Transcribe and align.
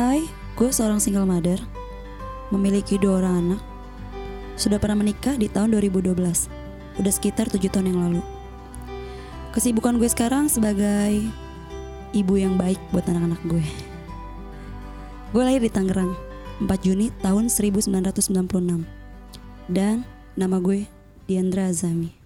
Hai, 0.00 0.24
gue 0.56 0.72
seorang 0.72 0.96
single 0.96 1.28
mother, 1.28 1.60
memiliki 2.48 2.96
dua 2.96 3.20
orang 3.20 3.34
anak, 3.44 3.60
sudah 4.56 4.80
pernah 4.80 4.96
menikah 4.96 5.36
di 5.36 5.44
tahun 5.44 5.76
2012, 5.76 6.16
udah 6.96 7.12
sekitar 7.12 7.52
tujuh 7.52 7.68
tahun 7.68 7.92
yang 7.92 8.00
lalu. 8.08 8.24
Kesibukan 9.52 10.00
gue 10.00 10.08
sekarang 10.08 10.48
sebagai 10.48 11.20
ibu 12.16 12.34
yang 12.40 12.56
baik 12.56 12.80
buat 12.96 13.04
anak-anak 13.12 13.44
gue. 13.44 13.60
Gue 15.36 15.42
lahir 15.44 15.60
di 15.60 15.68
Tangerang, 15.68 16.16
4 16.64 16.64
Juni 16.80 17.12
tahun 17.20 17.52
1996. 17.52 18.88
Dan 19.68 20.08
nama 20.32 20.56
gue 20.64 20.88
Diandra 21.28 21.68
Azami. 21.68 22.19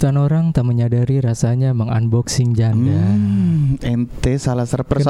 Jutaan 0.00 0.16
orang 0.16 0.56
tak 0.56 0.64
menyadari 0.64 1.20
rasanya 1.20 1.76
mengunboxing 1.76 2.56
janda. 2.56 3.04
Hmm, 3.04 3.59
ente 3.78 4.32
salah 4.38 4.66
server 4.66 5.02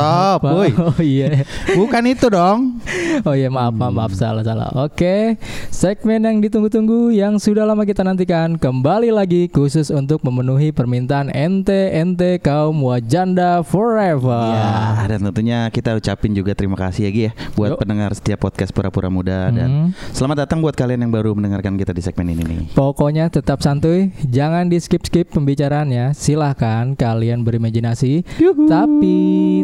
woi. 0.42 0.70
Oh 0.80 0.98
iya. 0.98 1.44
Bukan 1.72 2.02
itu 2.08 2.26
dong. 2.28 2.80
Oh 3.22 3.32
iya 3.32 3.48
maaf 3.48 3.72
maaf, 3.72 3.92
maaf 3.92 4.12
salah 4.12 4.42
salah. 4.42 4.68
Oke. 4.74 5.36
Segmen 5.68 6.24
yang 6.24 6.40
ditunggu-tunggu 6.40 7.12
yang 7.12 7.36
sudah 7.36 7.64
lama 7.64 7.84
kita 7.84 8.02
nantikan 8.02 8.56
kembali 8.56 9.08
lagi 9.08 9.48
khusus 9.48 9.88
untuk 9.88 10.20
memenuhi 10.20 10.72
permintaan 10.72 11.30
ente 11.30 11.92
ente 11.92 12.40
kaum 12.40 12.76
wajanda 12.82 13.62
forever. 13.64 14.50
Ya, 14.50 15.06
dan 15.06 15.20
tentunya 15.22 15.58
kita 15.68 15.94
ucapin 15.94 16.32
juga 16.32 16.52
terima 16.52 16.76
kasih 16.76 17.06
ya 17.06 17.10
Gi 17.10 17.22
ya 17.28 17.32
buat 17.54 17.70
Yuk. 17.76 17.78
pendengar 17.80 18.10
setiap 18.12 18.40
podcast 18.40 18.72
pura-pura 18.72 19.08
muda 19.08 19.48
dan 19.48 19.68
Hmm. 19.70 19.88
selamat 20.10 20.48
datang 20.48 20.58
buat 20.60 20.74
kalian 20.74 21.06
yang 21.06 21.12
baru 21.14 21.30
mendengarkan 21.32 21.78
kita 21.78 21.94
di 21.94 22.02
segmen 22.02 22.32
ini 22.32 22.42
nih. 22.42 22.60
Pokoknya 22.74 23.30
tetap 23.30 23.62
santuy, 23.62 24.10
jangan 24.26 24.66
di 24.66 24.80
skip 24.82 25.04
skip 25.04 25.30
pembicaraannya. 25.30 26.10
Silahkan 26.12 26.92
kalian 26.94 27.46
berimajinasi, 27.46 28.26
tapi 28.66 29.16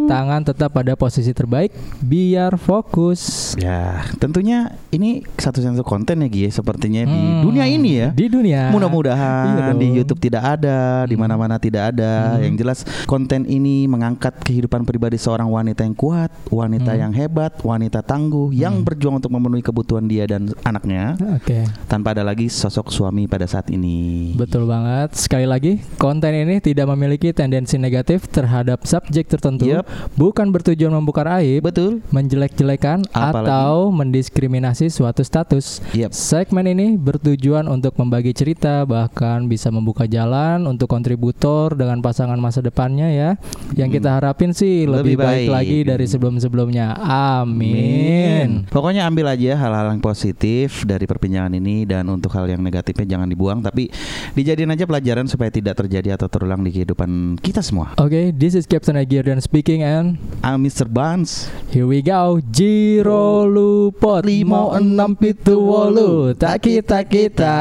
tangan 0.03 0.43
tetap 0.43 0.71
pada 0.71 0.95
posisi 0.95 1.31
terbaik 1.31 1.73
biar 1.99 2.55
fokus. 2.57 3.53
Ya, 3.57 4.05
tentunya 4.17 4.75
ini 4.91 5.25
satu-satu 5.33 5.83
konten 5.83 6.21
ya 6.21 6.29
Gi 6.29 6.41
ya, 6.47 6.51
sepertinya 6.53 7.03
di 7.03 7.15
Hmm, 7.17 7.43
dunia 7.43 7.65
ini 7.65 7.91
ya. 7.97 8.09
Di 8.11 8.27
dunia. 8.27 8.69
Iya 8.69 8.73
Mudah-mudahan 8.73 9.73
dong. 9.73 9.79
di 9.79 9.87
YouTube 9.93 10.21
tidak 10.21 10.59
ada, 10.59 11.05
di 11.05 11.15
mana-mana 11.15 11.57
tidak 11.57 11.95
ada. 11.95 12.37
Hmm. 12.37 12.43
Yang 12.43 12.55
jelas 12.59 12.79
konten 13.05 13.45
ini 13.45 13.87
mengangkat 13.87 14.39
kehidupan 14.41 14.85
pribadi 14.85 15.17
seorang 15.17 15.47
wanita 15.47 15.83
yang 15.83 15.95
kuat, 15.95 16.31
wanita 16.49 16.93
Hmm. 16.93 17.01
yang 17.01 17.13
hebat, 17.13 17.53
wanita 17.61 18.01
tangguh 18.01 18.53
yang 18.53 18.81
berjuang 18.81 19.19
untuk 19.19 19.31
memenuhi 19.31 19.61
kebutuhan 19.61 20.05
dia 20.05 20.25
dan 20.25 20.53
anaknya 20.63 21.17
Oke. 21.35 21.65
tanpa 21.87 22.13
ada 22.13 22.23
lagi 22.23 22.47
sosok 22.47 22.89
suami 22.89 23.27
pada 23.27 23.45
saat 23.45 23.69
ini. 23.69 24.33
Betul 24.35 24.67
banget. 24.67 25.17
Sekali 25.17 25.45
lagi, 25.45 25.81
konten 25.97 26.33
ini 26.33 26.59
tidak 26.59 26.87
memiliki 26.89 27.33
tendensi 27.33 27.77
negatif 27.77 28.29
terhadap 28.29 28.76
subjek 28.85 29.31
tertentu, 29.31 29.71
Yep. 29.71 29.87
bukan 30.15 30.51
bertujuan 30.51 30.93
membuka 30.93 31.23
aib, 31.39 31.65
Betul. 31.65 32.03
menjelek-jelekan 32.11 33.07
atau 33.11 33.89
mendiskriminasi 33.89 34.91
suatu 34.91 35.23
status. 35.23 35.81
Yep. 35.95 36.11
Segmen 36.13 36.67
ini 36.67 36.87
bertujuan 36.97 37.65
untuk 37.67 37.97
membagi 37.97 38.35
cerita 38.35 38.83
bahkan 38.85 39.47
bisa 39.47 39.71
membuka 39.71 40.05
jalan 40.05 40.67
untuk 40.67 40.91
kontributor 40.91 41.73
dengan 41.73 42.03
pasangan 42.03 42.37
masa 42.37 42.61
depannya 42.61 43.09
ya. 43.09 43.31
Yang 43.73 44.01
kita 44.01 44.21
harapin 44.21 44.51
sih 44.51 44.85
lebih, 44.85 45.15
Lebih 45.15 45.17
baik. 45.17 45.47
baik. 45.47 45.49
lagi 45.49 45.79
dari 45.87 46.07
sebelum-sebelumnya. 46.07 46.87
Amin. 47.01 48.67
Pokoknya 48.69 49.07
ambil 49.07 49.33
aja 49.33 49.57
hal-hal 49.57 49.95
yang 49.95 50.03
positif 50.03 50.83
dari 50.85 51.07
perbincangan 51.07 51.55
ini 51.55 51.87
dan 51.87 52.05
untuk 52.07 52.35
hal 52.35 52.45
yang 52.47 52.61
negatifnya 52.61 53.07
jangan 53.07 53.29
dibuang 53.29 53.63
tapi 53.63 53.89
dijadiin 54.35 54.69
aja 54.69 54.85
pelajaran 54.85 55.27
supaya 55.27 55.49
tidak 55.49 55.79
terjadi 55.79 56.15
atau 56.15 56.27
terulang 56.29 56.61
di 56.61 56.71
kehidupan 56.71 57.41
kita 57.41 57.63
semua. 57.63 57.95
Oke, 57.97 58.35
this 58.35 58.53
is 58.53 58.66
Captain 58.67 58.99
Agirdan 58.99 59.39
speaking 59.39 59.87
and 59.87 60.19
I'm 60.43 60.67
Mr. 60.67 60.83
Buns. 60.91 61.47
Here 61.71 61.87
we 61.87 62.03
go 62.03 62.43
Jiro 62.51 63.47
Lupot 63.47 64.27
Limo 64.27 64.75
enam 64.75 65.15
pitu 65.15 65.55
wolu 65.55 66.35
Tak 66.35 66.67
kita 66.67 67.07
kita 67.07 67.57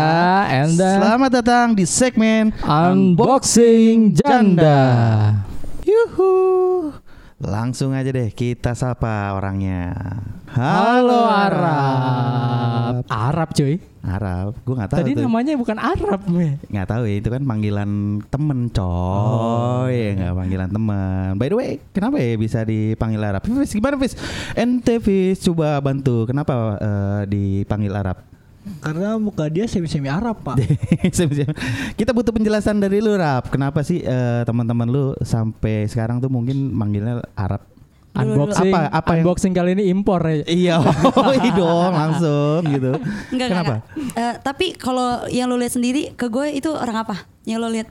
And 0.49 0.73
then 0.73 0.97
Selamat 0.97 1.29
datang 1.41 1.77
di 1.77 1.85
segmen 1.85 2.49
Unboxing 2.65 4.17
Janda 4.17 4.81
Yuhu. 5.85 7.04
Langsung 7.35 7.91
aja 7.91 8.15
deh 8.15 8.31
kita 8.31 8.71
sapa 8.79 9.35
orangnya. 9.35 9.91
Halo 10.55 11.27
Arab 11.27 13.03
Arab 13.11 13.51
cuy 13.51 13.75
Arab. 13.99 14.55
Gue 14.63 14.71
nggak 14.79 14.87
tahu 14.87 14.99
Tadi 15.03 15.11
tuh. 15.19 15.27
namanya 15.27 15.51
bukan 15.59 15.75
Arab 15.75 16.21
me. 16.31 16.55
Nggak 16.71 16.87
tahu 16.87 17.03
ya 17.03 17.15
itu 17.19 17.27
kan 17.27 17.43
panggilan 17.43 17.91
temen 18.31 18.59
coy 18.71 19.91
ya 19.91 20.11
nggak 20.15 20.31
panggilan 20.31 20.69
teman. 20.71 21.29
By 21.35 21.47
the 21.51 21.57
way, 21.59 21.71
kenapa 21.91 22.23
ya 22.23 22.39
bisa 22.39 22.63
dipanggil 22.63 23.19
Arab? 23.19 23.43
Fis 23.43 23.75
gimana 23.75 23.99
Fis? 23.99 24.15
Ente 24.55 25.03
Fis 25.03 25.43
coba 25.43 25.83
bantu. 25.83 26.23
Kenapa 26.31 26.79
eh, 26.79 27.21
dipanggil 27.27 27.91
Arab? 27.91 28.34
Karena 28.81 29.17
muka 29.17 29.45
dia 29.47 29.65
semi-semi 29.65 30.09
Arab, 30.09 30.41
Pak. 30.41 30.57
Kita 31.99 32.11
butuh 32.11 32.33
penjelasan 32.33 32.81
dari 32.81 33.01
lu 33.01 33.13
Rap. 33.13 33.49
Kenapa 33.49 33.81
sih 33.81 34.01
eh, 34.01 34.41
teman-teman 34.43 34.89
lu 34.89 35.05
sampai 35.21 35.85
sekarang 35.85 36.17
tuh 36.17 36.29
mungkin 36.29 36.73
manggilnya 36.73 37.21
Arab? 37.33 37.61
Unboxing 38.15 38.71
Apa- 38.71 38.89
apa 38.95 39.11
yang- 39.19 39.27
Unboxing 39.27 39.51
kali 39.51 39.75
ini 39.75 39.91
impor 39.91 40.23
ya 40.23 40.39
Iya, 40.47 40.75
oh, 41.19 41.35
dong 41.51 41.91
langsung 41.91 42.63
gitu. 42.63 42.95
Enggak, 43.29 43.47
Kenapa? 43.51 43.73
enggak, 43.75 43.79
enggak. 43.91 44.15
Eh, 44.15 44.33
tapi 44.39 44.65
kalau 44.79 45.27
yang 45.27 45.51
lo 45.51 45.59
lihat 45.59 45.75
sendiri 45.75 46.15
ke 46.15 46.31
gue 46.31 46.47
itu 46.55 46.71
orang 46.71 47.03
apa? 47.03 47.27
Yang 47.43 47.59
lo 47.59 47.67
lihat? 47.67 47.89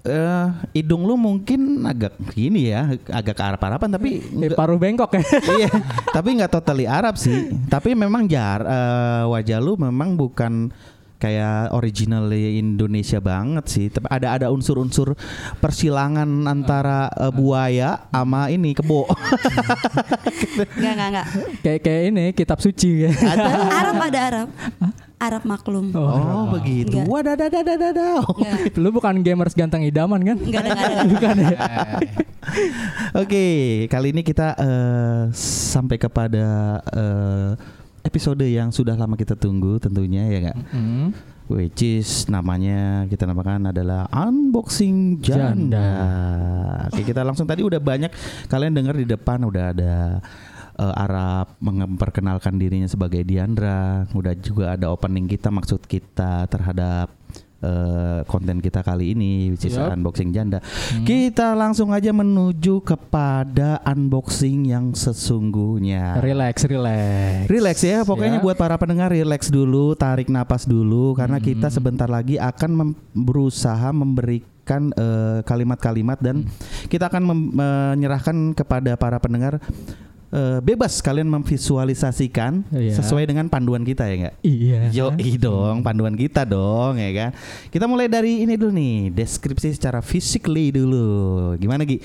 Eh, 0.00 0.46
hidung 0.80 1.04
lu 1.04 1.12
mungkin 1.12 1.84
agak 1.84 2.16
gini 2.32 2.72
ya, 2.72 2.88
agak 3.12 3.36
ke 3.36 3.42
Arab-Araban 3.44 3.92
tapi 3.92 4.24
Eh, 4.32 4.56
Paruh 4.56 4.80
bengkok 4.80 5.12
ya 5.12 5.24
iya, 5.60 5.70
tapi 6.08 6.40
nggak 6.40 6.56
totally 6.56 6.88
Arab 6.88 7.20
sih. 7.20 7.52
Tapi 7.68 7.92
memang 7.92 8.24
jar 8.24 8.64
eh, 8.64 9.22
wajah 9.28 9.60
lu 9.60 9.76
memang 9.76 10.16
bukan 10.16 10.72
kayak 11.20 11.76
original 11.76 12.32
Indonesia 12.32 13.20
banget 13.20 13.64
sih. 13.68 13.86
Tapi 13.92 14.08
ada 14.08 14.40
ada 14.40 14.46
unsur-unsur 14.48 15.12
persilangan 15.60 16.48
antara 16.48 17.12
eh, 17.12 17.28
buaya 17.36 18.08
sama 18.08 18.48
ini 18.48 18.72
kebo. 18.72 19.04
Enggak, 20.80 20.92
enggak, 20.96 21.08
enggak. 21.12 21.26
Kayak 21.60 21.80
kayak 21.84 22.02
ini 22.08 22.24
kitab 22.32 22.58
suci 22.64 23.04
ya 23.04 23.12
Arab 23.68 24.00
ada 24.00 24.20
Arab. 24.32 24.48
Arab 25.20 25.44
maklum. 25.44 25.92
oh, 25.92 26.48
begitu. 26.56 26.96
Enggak. 26.96 27.12
Wadadadadadadaw. 27.12 28.24
Enggak, 28.24 28.80
Lu 28.80 28.88
bukan 28.88 29.20
gamers 29.20 29.52
ganteng 29.52 29.84
idaman 29.84 30.24
kan 30.24 30.36
enggak 30.40 30.64
ada, 30.64 30.70
enggak 30.72 30.88
ada. 30.88 31.04
Bukan 31.12 31.36
ya 31.36 31.58
Oke, 33.20 33.44
kali 33.92 34.16
ini 34.16 34.24
kita 34.24 34.56
eh, 34.56 35.22
sampai 35.36 36.00
kepada 36.00 36.80
eh, 36.88 37.50
episode 38.00 38.48
yang 38.48 38.72
sudah 38.72 38.96
lama 38.96 39.12
kita 39.12 39.36
tunggu 39.36 39.76
tentunya 39.76 40.24
ya 40.32 40.38
nggak? 40.48 40.58
Hmm. 40.72 41.12
Which 41.50 41.82
is 41.82 42.30
namanya 42.30 43.10
kita 43.10 43.26
namakan 43.26 43.74
adalah 43.74 44.06
unboxing 44.14 45.18
janda. 45.18 45.50
Janda. 45.52 45.90
Oke, 46.94 47.02
kita 47.02 47.26
langsung 47.26 47.44
tadi 47.44 47.66
udah 47.66 47.82
banyak 47.82 48.08
kalian 48.46 48.72
dengar 48.72 48.94
di 48.94 49.02
depan 49.02 49.42
udah 49.42 49.74
ada 49.74 50.22
eh, 50.80 50.94
Arab 50.96 51.60
memperkenalkan 51.60 52.56
dirinya 52.56 52.88
sebagai 52.88 53.20
Diandra, 53.20 54.08
udah 54.10 54.32
juga 54.34 54.72
ada 54.72 54.88
opening 54.88 55.28
kita 55.28 55.52
maksud 55.52 55.84
kita 55.84 56.48
terhadap 56.48 57.12
eh, 57.60 58.24
konten 58.24 58.56
kita 58.58 58.80
kali 58.80 59.12
ini 59.12 59.52
which 59.52 59.68
is 59.68 59.76
Yup. 59.76 59.92
unboxing 59.92 60.32
janda. 60.32 60.64
Kita 61.04 61.52
langsung 61.52 61.92
aja 61.92 62.08
menuju 62.08 62.80
kepada 62.80 63.84
unboxing 63.84 64.64
yang 64.64 64.96
sesungguhnya. 64.96 66.16
Relax 66.24 66.64
relax 66.64 67.52
Relax 67.52 67.76
ya, 67.84 68.00
pokoknya 68.02 68.40
Ya. 68.40 68.44
buat 68.44 68.56
para 68.56 68.80
pendengar 68.80 69.12
relax 69.12 69.52
dulu, 69.52 69.92
tarik 69.92 70.32
napas 70.32 70.64
dulu 70.64 71.12
karena 71.12 71.36
Hmm. 71.36 71.44
kita 71.44 71.68
sebentar 71.68 72.08
lagi 72.08 72.40
akan 72.40 72.70
mem- 72.72 72.96
berusaha 73.12 73.92
memberikan 73.92 74.48
eh, 74.96 75.42
kalimat-kalimat 75.44 76.16
dan 76.22 76.46
kita 76.86 77.10
akan 77.10 77.26
menyerahkan 77.52 78.54
kepada 78.54 78.94
para 78.94 79.18
pendengar 79.18 79.58
eh, 80.30 80.58
bebas 80.60 80.98
kalian 80.98 81.26
memvisualisasikan 81.26 82.62
Iya. 82.70 82.94
sesuai 82.96 83.26
dengan 83.26 83.46
panduan 83.46 83.82
kita 83.82 84.06
ya 84.06 84.14
enggak? 84.16 84.34
Iya 84.40 84.78
Yo 84.90 85.06
dong, 85.36 85.82
panduan 85.82 86.14
kita 86.14 86.46
dong 86.46 86.96
ya 86.96 87.10
kan. 87.12 87.30
Kita 87.68 87.84
mulai 87.84 88.06
dari 88.06 88.42
ini 88.42 88.54
dulu 88.54 88.70
nih, 88.70 89.10
deskripsi 89.10 89.74
secara 89.74 90.00
physically 90.00 90.70
dulu. 90.70 91.54
Gimana 91.56 91.82
Gi? 91.82 91.98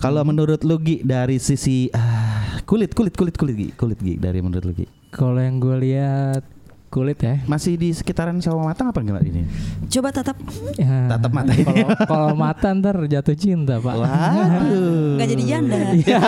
Kalau 0.00 0.24
menurut 0.24 0.64
lu 0.64 0.80
Gi 0.80 1.04
dari 1.04 1.36
sisi 1.36 1.92
ah, 1.92 2.56
kulit 2.64 2.96
kulit 2.96 3.12
kulit 3.12 3.36
kulit 3.36 3.56
Gi, 3.56 3.68
kulit 3.76 4.00
Gi 4.00 4.16
dari 4.16 4.40
menurut 4.40 4.64
lu 4.64 4.72
Gi. 4.72 4.86
Kalau 5.10 5.36
yang 5.36 5.58
gue 5.58 5.76
lihat 5.76 6.42
kulit 6.90 7.22
ya. 7.22 7.38
Masih 7.46 7.78
di 7.78 7.94
sekitaran 7.94 8.34
sawo 8.38 8.60
matang 8.60 8.90
apa 8.90 8.98
enggak 8.98 9.22
ini? 9.22 9.46
Coba 9.86 10.10
tatap 10.10 10.34
Ya. 10.74 11.06
Tatap 11.06 11.30
mata. 11.30 11.54
Kalau 11.54 11.88
kalau 12.02 12.30
mata 12.34 12.68
ntar 12.74 12.98
jatuh 13.06 13.32
cinta 13.32 13.78
pak. 13.78 13.94
Waduh. 13.94 15.14
nggak 15.14 15.28
jadi 15.28 15.44
janda. 15.46 15.78
Iya. 15.94 16.18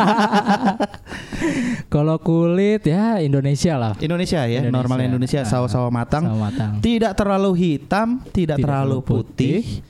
kalau 1.89 2.17
kulit 2.17 2.83
ya 2.85 3.19
Indonesia 3.19 3.75
lah. 3.75 3.93
Indonesia 3.99 4.41
ya, 4.43 4.63
Indonesia. 4.63 4.71
normal 4.73 4.99
Indonesia 5.03 5.41
Ah, 5.43 5.49
sawo-sawo 5.49 5.89
matang. 5.89 6.25
sawo 6.25 6.39
matang. 6.39 6.73
Tidak 6.79 7.13
terlalu 7.13 7.51
hitam, 7.55 8.23
tidak, 8.27 8.57
Tidak 8.57 8.57
terlalu 8.63 8.99
putih. 9.03 9.61
putih. 9.67 9.83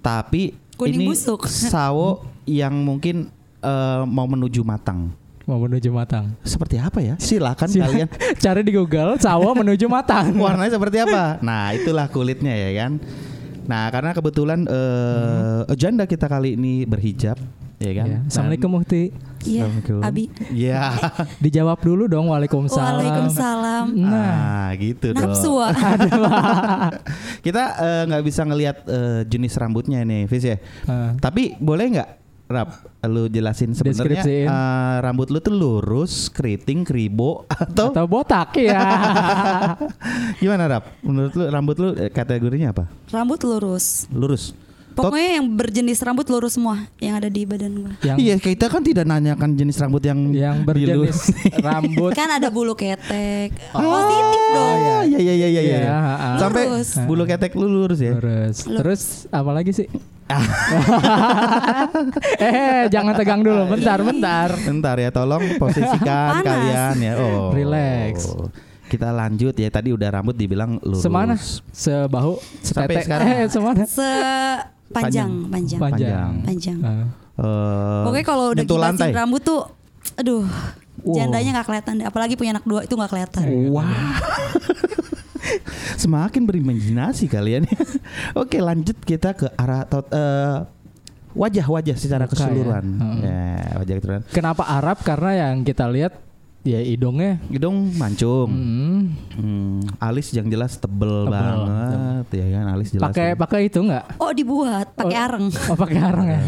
Tapi 0.00 0.42
Kuning 0.74 0.96
ini 0.96 1.06
busuk. 1.06 1.46
sawo 1.46 2.24
yang 2.44 2.72
mungkin 2.74 3.30
eh, 3.60 4.02
mau 4.04 4.26
menuju 4.26 4.64
matang. 4.64 5.12
Mau 5.50 5.58
menuju 5.58 5.90
matang. 5.90 6.30
Seperti 6.46 6.78
apa 6.78 7.02
ya? 7.02 7.18
Silakan 7.18 7.66
Sil- 7.66 7.82
kalian. 7.82 8.06
Cari 8.42 8.62
di 8.62 8.70
Google 8.70 9.18
sawo 9.18 9.50
menuju 9.50 9.90
matang. 9.90 10.30
Warnanya 10.38 10.78
seperti 10.78 11.02
apa? 11.02 11.22
Nah, 11.42 11.74
itulah 11.74 12.06
kulitnya 12.06 12.54
ya 12.54 12.86
kan. 12.86 13.02
Nah, 13.66 13.90
karena 13.90 14.14
kebetulan 14.14 14.62
eh 14.62 15.74
janda 15.74 16.06
kita 16.06 16.30
kali 16.30 16.54
ini 16.54 16.86
berhijab, 16.86 17.34
ya 17.82 17.92
kan? 17.98 18.06
Ya. 18.06 18.18
Assalamualaikum 18.30 18.70
Muhti. 18.70 19.10
Iya. 19.42 19.66
Abi. 20.06 20.30
Iya. 20.54 20.94
Dijawab 21.44 21.82
dulu 21.82 22.06
dong 22.06 22.30
Waalaikumsalam. 22.30 23.02
Waalaikumsalam. 23.02 23.84
Nah, 23.98 24.10
Nah, 24.10 24.66
gitu 24.78 25.10
dong. 25.10 25.34
Nafsu. 25.34 25.58
Kita 27.42 27.62
eh, 27.78 28.02
nggak 28.06 28.22
bisa 28.22 28.42
ngelihat 28.46 28.76
eh, 28.86 29.20
jenis 29.26 29.58
rambutnya 29.58 30.06
nih, 30.06 30.30
Fis 30.30 30.46
ya. 30.46 30.56
Ah. 30.86 31.14
Tapi 31.18 31.58
boleh 31.58 31.98
nggak 31.98 32.08
Rap, 32.50 32.82
lu 33.06 33.30
jelasin 33.30 33.78
sebenarnya 33.78 34.26
eh, 34.26 34.96
rambut 34.98 35.30
lu 35.30 35.38
tuh 35.38 35.54
lurus, 35.54 36.26
keriting, 36.34 36.82
kribo 36.82 37.46
atau, 37.62 37.94
atau 37.94 38.10
botak 38.10 38.58
ya. 38.58 38.82
gimana 40.42 40.66
Rap? 40.66 40.98
Menurut 41.06 41.30
lu 41.38 41.44
rambut 41.46 41.76
lu 41.78 41.88
eh, 41.94 42.10
kategorinya 42.10 42.74
apa? 42.74 42.90
Rambut 43.14 43.38
lurus. 43.46 44.10
Lurus. 44.10 44.50
Pokoknya 45.06 45.30
yang 45.40 45.46
berjenis 45.56 45.98
rambut 46.04 46.26
lurus 46.28 46.52
semua 46.58 46.84
yang 47.00 47.16
ada 47.16 47.30
di 47.32 47.42
badan 47.48 47.72
gua. 47.80 47.92
yang 48.04 48.16
Iya, 48.20 48.36
kita 48.36 48.68
kan 48.68 48.82
tidak 48.84 49.08
nanyakan 49.08 49.56
jenis 49.56 49.76
rambut 49.80 50.02
yang 50.04 50.18
yang 50.36 50.56
berjenis 50.66 51.32
rambut 51.62 52.12
Kan 52.12 52.28
ada 52.28 52.52
bulu 52.52 52.76
ketek. 52.76 53.54
Positif 53.72 54.42
dong. 54.52 54.78
Oh 54.80 55.02
iya 55.06 55.18
iya 55.18 55.34
iya 55.34 55.48
iya. 55.48 55.62
iya. 55.62 55.78
Iya, 55.80 55.96
ah. 55.96 56.36
Sampai 56.38 56.68
Lurus. 56.68 56.90
bulu 57.08 57.22
ketek 57.24 57.52
lu 57.56 57.66
lurus 57.66 58.00
ya. 58.02 58.12
Terus, 58.18 58.56
Lurus. 58.66 58.78
terus 58.80 59.02
apa 59.32 59.50
lagi 59.54 59.72
sih? 59.72 59.88
eh, 62.38 62.86
jangan 62.86 63.18
tegang 63.18 63.42
dulu, 63.42 63.66
bentar, 63.74 63.98
bentar. 63.98 64.54
Bentar 64.54 64.94
ya, 64.94 65.10
tolong 65.10 65.42
posisikan 65.58 66.38
Panas. 66.38 66.46
kalian 66.46 66.94
ya. 67.02 67.12
Oh. 67.18 67.50
Relax. 67.50 68.30
Kita 68.90 69.14
lanjut 69.14 69.54
ya. 69.54 69.70
Tadi 69.70 69.94
udah 69.94 70.08
rambut 70.10 70.34
dibilang 70.34 70.78
lurus. 70.82 71.02
Semana? 71.02 71.34
Sebahu, 71.70 72.38
Sampai 72.62 73.02
sekarang. 73.02 73.26
Eh, 73.26 73.46
semana? 73.54 73.82
Sepanjang, 73.86 74.78
panjang. 74.90 75.30
Panjang. 75.78 75.80
Panjang. 76.44 76.78
Ah. 76.82 77.06
Eh, 77.40 78.02
Pokoknya 78.04 78.26
kalau 78.26 78.44
udah 78.52 78.64
lantai. 78.76 79.10
rambut 79.16 79.40
tuh 79.40 79.64
aduh, 80.16 80.44
Wow. 81.00 81.16
jandanya 81.16 81.50
nggak 81.56 81.66
kelihatan 81.66 81.92
deh. 81.96 82.06
Apalagi 82.06 82.36
punya 82.36 82.52
anak 82.52 82.66
dua 82.68 82.84
itu 82.84 82.92
nggak 82.92 83.08
kelihatan. 83.08 83.44
Wah. 83.72 83.88
Semakin 85.96 86.44
berimajinasi 86.44 87.24
kalian. 87.26 87.64
Oke, 88.40 88.60
lanjut 88.60 88.96
kita 89.00 89.32
ke 89.32 89.48
arah 89.56 89.84
tot, 89.84 90.08
eh, 90.12 90.58
wajah-wajah 91.32 91.96
secara 91.96 92.24
ya. 92.24 92.30
keseluruhan. 92.30 92.84
Hmm. 93.00 93.20
Ya, 93.20 93.40
wajah 93.80 93.94
keseluruhan. 93.96 94.22
Kenapa 94.28 94.64
Arab? 94.68 95.00
Karena 95.00 95.48
yang 95.48 95.64
kita 95.64 95.88
lihat 95.88 96.12
ya 96.62 96.78
hidungnya 96.78 97.40
Hidung 97.46 97.92
mancung. 97.94 98.48
hmm, 98.48 99.00
Hmm, 99.32 99.80
alis 99.98 100.28
yang 100.30 100.46
jelas 100.46 100.76
tebel, 100.76 101.24
Tebel, 101.24 101.32
banget 101.32 102.26
ya 102.34 102.46
kan 102.52 102.64
alis 102.68 102.88
jelas. 102.90 103.04
pakai 103.06 103.28
ya. 103.28 103.34
pakai 103.34 103.60
itu 103.66 103.78
enggak? 103.80 104.04
Oh 104.16 104.30
dibuat 104.30 104.92
pakai 104.92 105.16
Oh. 105.16 105.26
areng. 105.26 105.46
Oh, 105.66 105.76
pakai 105.78 105.98
arang 105.98 106.28
ya. 106.28 106.40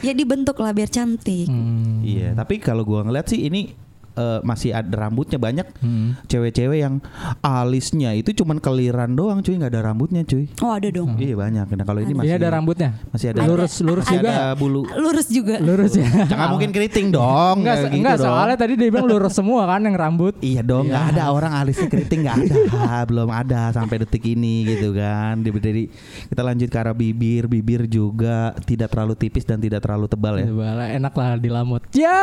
Ya 0.00 0.12
dibentuk 0.12 0.56
lah 0.56 0.70
biar 0.70 0.88
cantik. 0.88 1.46
Hmm. 1.46 2.02
Iya, 2.02 2.32
tapi 2.32 2.58
kalau 2.58 2.82
gua 2.82 3.02
ngeliat 3.02 3.22
sih 3.24 3.44
ini 3.44 3.70
eh, 4.14 4.40
masih 4.42 4.70
ada 4.72 4.92
rambutnya 4.98 5.36
banyak. 5.36 5.66
Hmm. 5.80 6.14
Cewek-cewek 6.26 6.78
yang 6.78 7.00
alisnya 7.40 8.12
itu 8.12 8.32
cuman 8.32 8.58
keliran 8.58 9.12
doang, 9.12 9.40
cuy, 9.40 9.56
nggak 9.56 9.72
ada 9.72 9.82
rambutnya, 9.88 10.22
cuy. 10.22 10.46
Oh 10.60 10.72
ada 10.72 10.88
dong. 10.88 11.16
Iya 11.16 11.34
banyak. 11.34 11.66
Nah 11.72 11.84
kalau 11.84 12.00
ini 12.00 12.12
masih 12.12 12.34
ada 12.36 12.48
rambutnya. 12.50 12.90
masih 13.10 13.26
ada 13.32 13.40
Lurus 13.44 13.74
lurus 13.80 14.04
masih 14.06 14.18
juga. 14.20 14.30
ada 14.30 14.46
bulu. 14.54 14.82
Lurus 14.86 15.26
juga. 15.28 15.56
Lurus 15.58 15.92
ya. 15.96 16.06
Jangan 16.26 16.46
mungkin 16.52 16.70
keriting 16.70 17.08
dong. 17.10 17.62
Enggak, 17.62 17.74
kayak 17.76 17.88
gitu 17.88 17.96
enggak 17.98 18.16
dong. 18.16 18.26
soalnya 18.28 18.56
tadi 18.56 18.72
dia 18.76 18.88
bilang 18.88 19.08
lurus 19.08 19.34
semua 19.34 19.62
kan 19.66 19.80
yang 19.82 19.96
rambut. 19.96 20.34
Iya 20.40 20.62
dong, 20.62 20.86
nggak 20.88 21.02
Iya. 21.02 21.12
ada 21.14 21.24
orang 21.30 21.52
alisnya 21.54 21.88
keriting 21.88 22.20
nggak 22.24 22.36
ada, 22.38 22.56
belum 23.10 23.28
ada 23.28 23.60
sampai 23.72 23.96
detik 24.02 24.24
ini 24.24 24.64
gitu 24.66 24.92
kan. 24.92 25.40
Dari, 25.40 25.58
dari 25.58 25.82
kita 26.28 26.42
lanjut 26.42 26.68
ke 26.68 26.78
arah 26.78 26.94
bibir, 26.94 27.46
bibir 27.46 27.84
juga 27.86 28.52
tidak 28.62 28.92
terlalu 28.92 29.14
tipis 29.16 29.44
dan 29.44 29.58
tidak 29.58 29.82
terlalu 29.82 30.06
tebal 30.06 30.34
ya. 30.38 30.46
Enak 30.92 31.14
lah 31.14 31.36
dilamut. 31.36 31.82
Ya. 31.92 32.20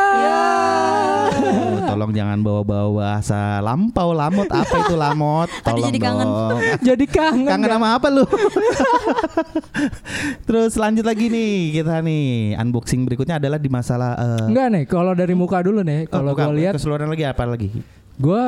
Oh, 1.40 1.79
tolong 1.84 2.12
jangan 2.12 2.38
bawa-bawa 2.40 2.88
bahasa 2.92 3.58
lampau 3.64 4.12
lamot 4.12 4.48
apa 4.48 4.74
itu 4.84 4.94
lamot? 4.96 5.48
Tadi 5.66 5.80
Tolong 5.80 5.88
jadi 5.88 5.98
kangen. 6.00 6.26
dong. 6.28 6.60
Jadi 6.88 7.04
kangen. 7.08 7.46
Kangen 7.48 7.66
kan? 7.66 7.74
sama 7.76 7.88
apa 7.96 8.06
lu? 8.08 8.24
Terus 10.48 10.72
lanjut 10.76 11.04
lagi 11.06 11.26
nih 11.30 11.80
kita 11.80 12.00
nih 12.02 12.56
unboxing 12.58 13.04
berikutnya 13.06 13.38
adalah 13.40 13.58
di 13.58 13.70
masalah 13.70 14.16
eh, 14.18 14.46
Enggak 14.50 14.66
nih, 14.72 14.84
kalau 14.88 15.12
dari 15.14 15.34
muka 15.36 15.62
dulu 15.62 15.80
nih, 15.80 16.06
oh, 16.08 16.20
kalau 16.20 16.32
bukan, 16.34 16.46
gue 16.50 16.56
lihat, 16.64 16.72
keseluruhan 16.76 17.10
lagi 17.10 17.24
apa 17.26 17.44
lagi? 17.46 17.68
gue 18.20 18.42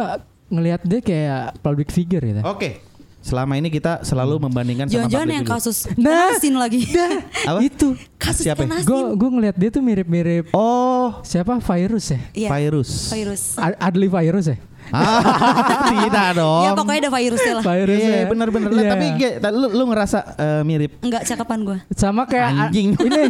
ngelihat 0.52 0.80
dia 0.84 1.00
kayak 1.00 1.44
public 1.64 1.88
figure 1.88 2.20
gitu. 2.20 2.40
Oke. 2.44 2.91
Selama 3.22 3.54
ini 3.54 3.70
kita 3.70 4.02
selalu 4.02 4.42
membandingkan 4.42 4.86
sama 4.86 5.06
Jangan-jangan 5.06 5.28
yang 5.30 5.46
kasus 5.46 5.78
Nah. 5.94 6.34
Nasin 6.34 6.54
lagi. 6.54 6.90
Apa? 7.48 7.58
Itu. 7.62 7.94
kasus 8.18 8.42
Siapa? 8.42 8.66
Gue 8.82 9.14
gue 9.14 9.30
ngelihat 9.30 9.56
dia 9.56 9.70
tuh 9.70 9.78
mirip-mirip 9.78 10.50
Oh, 10.50 11.22
siapa 11.22 11.56
virus 11.56 12.10
ya? 12.10 12.20
Iya. 12.32 12.48
virus. 12.50 12.90
Virus. 13.08 13.42
Adli 13.58 14.06
virus 14.06 14.46
ya? 14.46 14.58
Ah, 14.90 15.22
tidak 15.94 16.34
dong. 16.34 16.66
Ya 16.66 16.70
pokoknya 16.74 17.00
ada 17.00 17.12
virusnya 17.14 17.52
lah. 17.54 17.64
Virus 17.64 18.02
Iya, 18.02 18.10
ya. 18.12 18.24
bener-bener. 18.26 18.68
Iya. 18.68 18.90
Tapi 18.90 19.06
kayak, 19.14 19.34
lu, 19.48 19.66
lu 19.70 19.84
ngerasa 19.86 20.18
eh, 20.34 20.62
mirip 20.66 20.90
Enggak 20.98 21.22
cakapan 21.24 21.58
gua. 21.62 21.78
sama 21.94 22.26
kayak 22.26 22.48
Anjing. 22.66 22.98
ini 23.06 23.22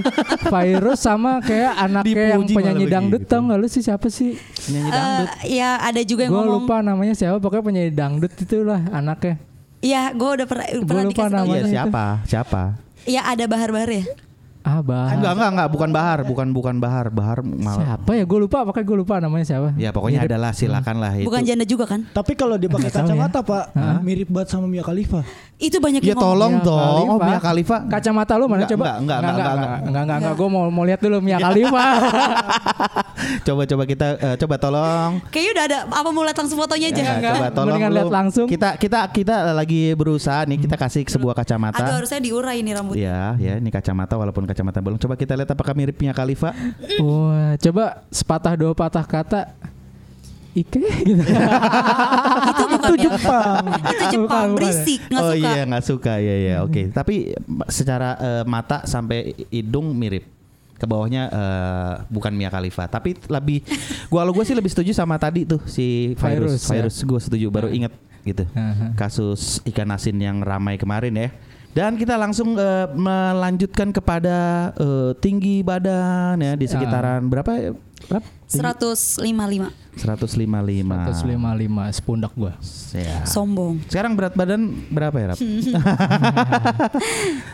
virus 0.43 0.99
sama 0.99 1.39
kayak 1.39 1.73
anaknya 1.79 2.25
yang 2.33 2.43
penyanyi 2.43 2.87
dangdut 2.89 3.23
tau 3.25 3.44
gak 3.44 3.59
lu 3.59 3.69
sih 3.69 3.85
siapa 3.85 4.09
sih? 4.09 4.41
penyanyi 4.59 4.91
dangdut. 4.91 5.29
ya 5.47 5.71
ada 5.79 6.00
juga 6.00 6.21
yang 6.25 6.33
Gue 6.33 6.41
ngomong. 6.41 6.65
lupa 6.65 6.77
namanya 6.81 7.12
siapa 7.12 7.37
pokoknya 7.37 7.62
penyanyi 7.62 7.93
dangdut 7.93 8.33
itulah 8.35 8.81
anaknya. 8.89 9.37
Iya, 9.82 10.14
gua 10.14 10.38
udah 10.38 10.46
pernah 10.46 10.67
Gua 10.79 10.87
pernah 10.87 11.05
lupa 11.11 11.25
namanya. 11.26 11.67
Iya, 11.67 11.73
siapa? 11.75 12.05
Siapa? 12.25 12.62
Iya, 13.02 13.20
ada 13.26 13.44
bahar-bahar 13.50 13.90
ya. 13.90 14.05
Ah 14.62 14.79
bah. 14.79 15.11
Enggak, 15.11 15.32
enggak, 15.35 15.50
enggak, 15.53 15.69
bukan 15.69 15.91
Bahar, 15.91 16.19
bukan 16.23 16.49
bukan 16.50 16.76
Bahar, 16.79 17.11
Bahar 17.11 17.43
malah. 17.43 17.98
Siapa 17.98 18.15
ya? 18.15 18.22
Gue 18.22 18.39
lupa 18.41 18.63
pokoknya 18.63 18.86
gue 18.86 18.98
lupa 18.98 19.15
namanya 19.19 19.44
siapa. 19.44 19.75
Ya 19.75 19.91
pokoknya 19.91 20.22
Mirip. 20.22 20.31
adalah 20.31 20.51
silakan 20.55 20.96
lah 21.03 21.13
itu. 21.15 21.27
Bukan 21.27 21.43
janda 21.43 21.67
juga 21.67 21.84
kan? 21.84 22.06
Tapi 22.06 22.32
kalau 22.32 22.55
dia 22.55 22.70
pakai 22.70 22.89
kacamata 22.89 23.43
pak, 23.43 23.65
Hah? 23.72 23.98
mirip 23.98 24.31
banget 24.31 24.55
sama 24.55 24.70
Mia 24.70 24.81
Khalifa. 24.81 25.27
Itu 25.56 25.79
banyak 25.79 25.98
Ya 26.01 26.15
yang 26.15 26.19
ngomong. 26.19 26.34
tolong 26.34 26.53
Mia 26.53 26.67
dong, 26.67 27.05
oh 27.05 27.19
Khalifa. 27.19 27.27
Mia 27.27 27.41
Khalifa. 27.41 27.77
Kacamata 27.86 28.32
lu 28.34 28.44
mana 28.46 28.55
Enggak, 28.60 28.70
coba? 28.70 28.84
enggak, 28.84 28.98
enggak, 28.98 29.19
enggak, 29.19 29.34
enggak, 29.34 29.53
enggak, 29.53 29.79
enggak, 29.82 30.03
enggak, 30.03 30.19
enggak. 30.19 30.34
Gue 30.34 30.48
mau 30.48 30.63
mau 30.69 30.84
lihat 30.84 31.01
dulu 31.01 31.17
Mia 31.19 31.39
Khalifa. 31.39 31.84
Coba 33.43 33.63
coba 33.65 33.84
kita 33.86 34.06
eh, 34.19 34.36
coba 34.36 34.55
tolong. 34.58 35.10
Kayaknya 35.31 35.51
udah 35.53 35.65
ada 35.65 35.79
apa 35.86 36.08
mau 36.10 36.22
lihat 36.22 36.34
langsung 36.36 36.58
fotonya 36.58 36.91
aja. 36.91 37.03
Ya, 37.03 37.13
enggak. 37.17 37.32
coba 37.32 37.48
tolong 37.51 37.69
Mendingan 37.72 37.93
lihat 37.93 38.13
langsung. 38.13 38.46
Kita 38.46 38.69
kita 38.77 39.01
kita 39.10 39.34
lagi 39.55 39.94
berusaha 39.94 40.43
nih 40.44 40.58
kita 40.58 40.75
kasih 40.75 41.03
sebuah 41.06 41.32
Aduh 41.32 41.41
kacamata. 41.46 41.82
harusnya 41.86 42.19
diurai 42.19 42.58
nih 42.60 42.72
rambut. 42.75 42.94
Ya, 42.98 43.34
ya 43.39 43.58
ini 43.58 43.70
kacamata 43.70 44.19
walaupun 44.19 44.43
kacamata 44.53 44.79
belum. 44.85 45.01
Coba 45.01 45.17
kita 45.17 45.32
lihat 45.32 45.49
apakah 45.49 45.73
mirip 45.73 45.97
Mia 45.97 46.13
Khalifa. 46.13 46.53
Wah, 47.01 47.56
coba 47.56 48.05
sepatah 48.13 48.53
dua 48.55 48.77
patah 48.77 49.03
kata. 49.03 49.43
Ike 50.53 50.85
gitu. 51.09 51.25
itu 52.53 52.63
bukan 52.69 52.93
Itu 52.93 52.93
ya? 52.93 53.03
Jepang. 53.09 53.65
Itu 53.73 54.05
Jepang 54.13 54.49
bukan. 54.53 54.56
berisik, 54.61 55.01
nggak 55.09 55.23
oh 55.25 55.32
suka. 55.32 55.41
iya 55.41 55.61
nggak 55.65 55.85
suka 55.89 56.15
ya 56.21 56.37
ya 56.37 56.55
oke. 56.61 56.82
Tapi 56.93 57.15
ma- 57.49 57.69
secara 57.73 58.21
eh, 58.21 58.44
mata 58.44 58.85
sampai 58.85 59.32
hidung 59.49 59.97
mirip. 59.97 60.29
Ke 60.77 60.85
bawahnya 60.85 61.31
eh, 61.32 61.94
bukan 62.13 62.37
Mia 62.37 62.53
Khalifa, 62.53 62.85
tapi 62.85 63.17
lebih 63.32 63.65
gua 64.13 64.29
kalau 64.29 64.37
gue 64.37 64.44
sih 64.44 64.53
lebih 64.53 64.69
setuju 64.69 64.93
sama 64.93 65.17
tadi 65.17 65.49
tuh 65.49 65.63
si 65.65 66.13
virus. 66.21 66.59
Virus, 66.59 66.63
ya. 66.69 66.85
Virus, 66.85 66.97
gue 67.01 67.21
setuju 67.23 67.47
baru 67.49 67.69
inget 67.73 67.94
gitu. 68.27 68.44
Aha. 68.53 68.93
Kasus 68.93 69.63
ikan 69.73 69.89
asin 69.94 70.21
yang 70.21 70.43
ramai 70.44 70.77
kemarin 70.77 71.15
ya. 71.17 71.29
Dan 71.72 71.96
kita 71.96 72.20
langsung 72.20 72.52
eh, 72.55 72.86
melanjutkan 72.93 73.91
kepada 73.91 74.36
eh, 74.76 75.10
tinggi 75.19 75.64
badan 75.64 76.36
ya 76.36 76.52
di 76.52 76.69
sekitaran 76.69 77.24
berapa 77.26 77.50
ya? 77.56 77.72
Berapa? 78.02 78.26
Tinggi? 78.44 78.60
155 78.60 79.72
155. 79.96 81.24
155 81.24 81.96
sepundak 81.96 82.32
gua. 82.36 82.52
Ya. 82.93 83.24
sombong. 83.24 83.81
Sekarang 83.88 84.12
berat 84.12 84.36
badan 84.36 84.69
berapa 84.93 85.17
ya, 85.17 85.26
Rap? 85.32 85.38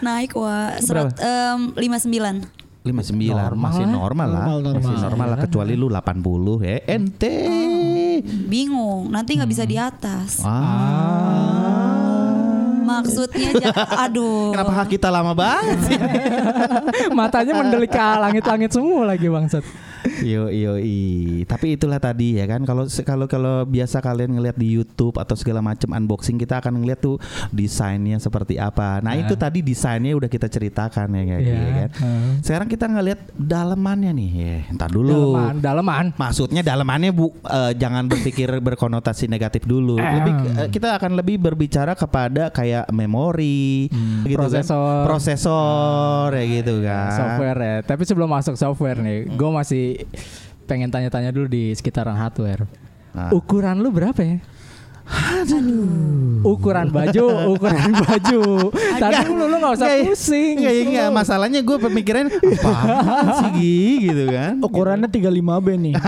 Naik 0.06 0.34
wah 0.34 0.74
Berapa? 0.82 1.14
serat, 1.14 1.22
em, 1.22 1.60
59. 1.78 2.42
59 2.82 3.36
Normal 3.36 3.52
masih 3.54 3.84
normal 3.84 4.28
lah. 4.32 4.44
Normal, 4.48 4.58
normal. 4.64 4.80
Masih 4.80 4.96
normal 4.98 5.26
lah 5.28 5.38
kecuali 5.38 5.74
lu 5.76 5.86
80 5.90 6.64
ya. 6.64 6.76
Ente 6.88 7.36
bingung 8.48 9.12
nanti 9.12 9.38
nggak 9.38 9.46
bisa 9.46 9.62
di 9.62 9.78
atas 9.78 10.42
Ah. 10.42 11.17
Maksudnya 12.88 13.52
aduh 14.08 14.56
Kenapa 14.56 14.72
hak 14.72 14.88
kita 14.88 15.08
lama 15.12 15.32
banget 15.36 15.78
sih? 15.84 15.98
Matanya 17.18 17.52
mendelik 17.60 17.92
ke 17.92 18.00
langit-langit 18.00 18.70
semua 18.72 19.04
lagi 19.04 19.28
bangsat. 19.28 19.64
Yo 20.22 20.50
yo 20.50 20.76
i. 20.78 21.42
Tapi 21.44 21.78
itulah 21.78 21.98
tadi 22.02 22.38
ya 22.38 22.46
kan 22.46 22.62
kalau 22.66 22.86
kalau 23.06 23.26
kalau 23.26 23.54
biasa 23.66 24.02
kalian 24.02 24.38
ngelihat 24.38 24.56
di 24.58 24.68
YouTube 24.74 25.16
atau 25.16 25.34
segala 25.38 25.62
macam 25.62 25.94
unboxing 25.94 26.36
kita 26.38 26.60
akan 26.60 26.82
ngelihat 26.82 27.00
tuh 27.00 27.16
desainnya 27.54 28.18
seperti 28.20 28.60
apa. 28.60 29.00
Nah, 29.00 29.14
itu 29.16 29.34
tadi 29.34 29.64
desainnya 29.64 30.14
udah 30.14 30.30
kita 30.30 30.46
ceritakan 30.50 31.06
ya? 31.14 31.22
Iya. 31.22 31.36
Iya 31.38 31.70
kan. 31.70 31.88
Heeh. 32.02 32.30
Sekarang 32.44 32.68
kita 32.68 32.86
ngelihat 32.90 33.20
dalemannya 33.34 34.12
nih. 34.14 34.30
Ya, 34.34 34.56
entar 34.70 34.90
dulu. 34.90 35.34
Daleman, 35.38 35.56
daleman. 35.62 36.06
Maksudnya 36.16 36.62
dalemannya 36.62 37.10
bu 37.14 37.32
eh, 37.46 37.72
jangan 37.78 38.06
berpikir 38.06 38.48
berkonotasi 38.66 39.30
negatif 39.30 39.64
dulu. 39.64 39.96
Lebih 39.96 40.32
eh, 40.58 40.68
kita 40.68 40.98
akan 40.98 41.16
lebih 41.16 41.40
berbicara 41.40 41.94
kepada 41.94 42.50
kayak 42.52 42.90
memori, 42.92 43.88
gitu 44.24 44.36
kan. 44.36 44.48
Prosesor. 44.48 45.02
prosesor 45.06 46.28
ya 46.34 46.44
gitu 46.60 46.74
kan. 46.84 47.12
Software 47.16 47.58
ya. 47.58 47.76
Tapi 47.84 48.02
sebelum 48.04 48.28
masuk 48.28 48.54
software 48.58 48.98
nih, 49.00 49.18
gue 49.32 49.50
masih 49.50 49.84
pengen 50.64 50.88
tanya-tanya 50.88 51.30
dulu 51.30 51.46
di 51.46 51.72
sekitaran 51.72 52.14
hardware. 52.14 52.68
Nah. 53.12 53.32
Ukuran 53.32 53.80
lu 53.80 53.88
berapa 53.88 54.20
ya? 54.20 54.38
Ukuran 56.44 56.92
baju, 56.92 57.56
ukuran 57.56 57.92
baju. 58.04 58.68
Tadi 59.00 59.24
lu 59.24 59.44
lu 59.48 59.56
nggak 59.56 59.72
usah 59.80 59.88
Nggak, 59.88 60.04
pusing. 60.04 60.54
Enggak, 60.60 60.74
enggak. 60.84 61.08
Masalahnya 61.16 61.60
gue 61.64 61.76
pemikiran 61.80 62.28
apaan 62.28 63.26
sih 63.40 63.48
Gi? 63.56 63.80
gitu 64.04 64.24
kan. 64.28 64.52
Ukurannya 64.60 65.08
35B 65.08 65.66
nih. 65.80 65.94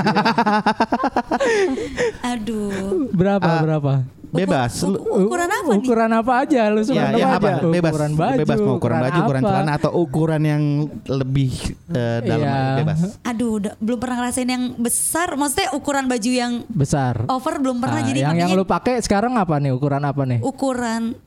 aduh 2.36 3.08
Berapa 3.10 3.48
Ah, 3.48 3.60
berapa? 3.64 3.92
Bebas. 4.30 4.72
Ukuran 4.82 5.46
apa 5.46 5.68
nih 5.68 5.78
Ukuran 5.80 6.10
apa 6.12 6.32
aja 6.40 6.60
lu 6.66 6.80
suka 6.80 6.96
Ya, 6.96 7.06
ya 7.12 7.28
apa? 7.34 7.60
Bebas. 7.64 7.90
Ukuran 7.90 8.12
baju, 8.14 8.38
bebas 8.38 8.58
mau 8.58 8.74
ukuran 8.76 8.98
baju, 9.00 9.18
ukuran 9.20 9.40
apa? 9.40 9.50
celana 9.50 9.72
atau 9.74 9.90
ukuran 9.92 10.42
yang 10.42 10.62
lebih 11.04 11.50
eh, 11.88 12.18
dalam 12.22 12.46
Iya. 12.46 12.76
bebas. 12.78 12.98
aduh 13.22 13.50
udah- 13.56 13.76
belum 13.76 13.98
pernah 13.98 14.16
ngerasain 14.18 14.46
yang 14.46 14.64
besar 14.76 15.34
maksudnya 15.34 15.68
ukuran 15.72 16.04
baju 16.06 16.30
yang 16.30 16.52
besar. 16.68 17.26
over 17.26 17.54
belum 17.58 17.78
pernah 17.78 17.98
Ah, 17.98 18.06
jadi 18.06 18.18
yang 18.24 18.36
yang 18.38 18.50
lu 18.52 18.62
pakai 18.62 18.98
sekarang 18.98 19.34
apa 19.34 19.56
nih? 19.56 19.70
Ukuran 19.70 20.02
apa 20.02 20.22
nih? 20.24 20.38
ukuran 20.40 21.18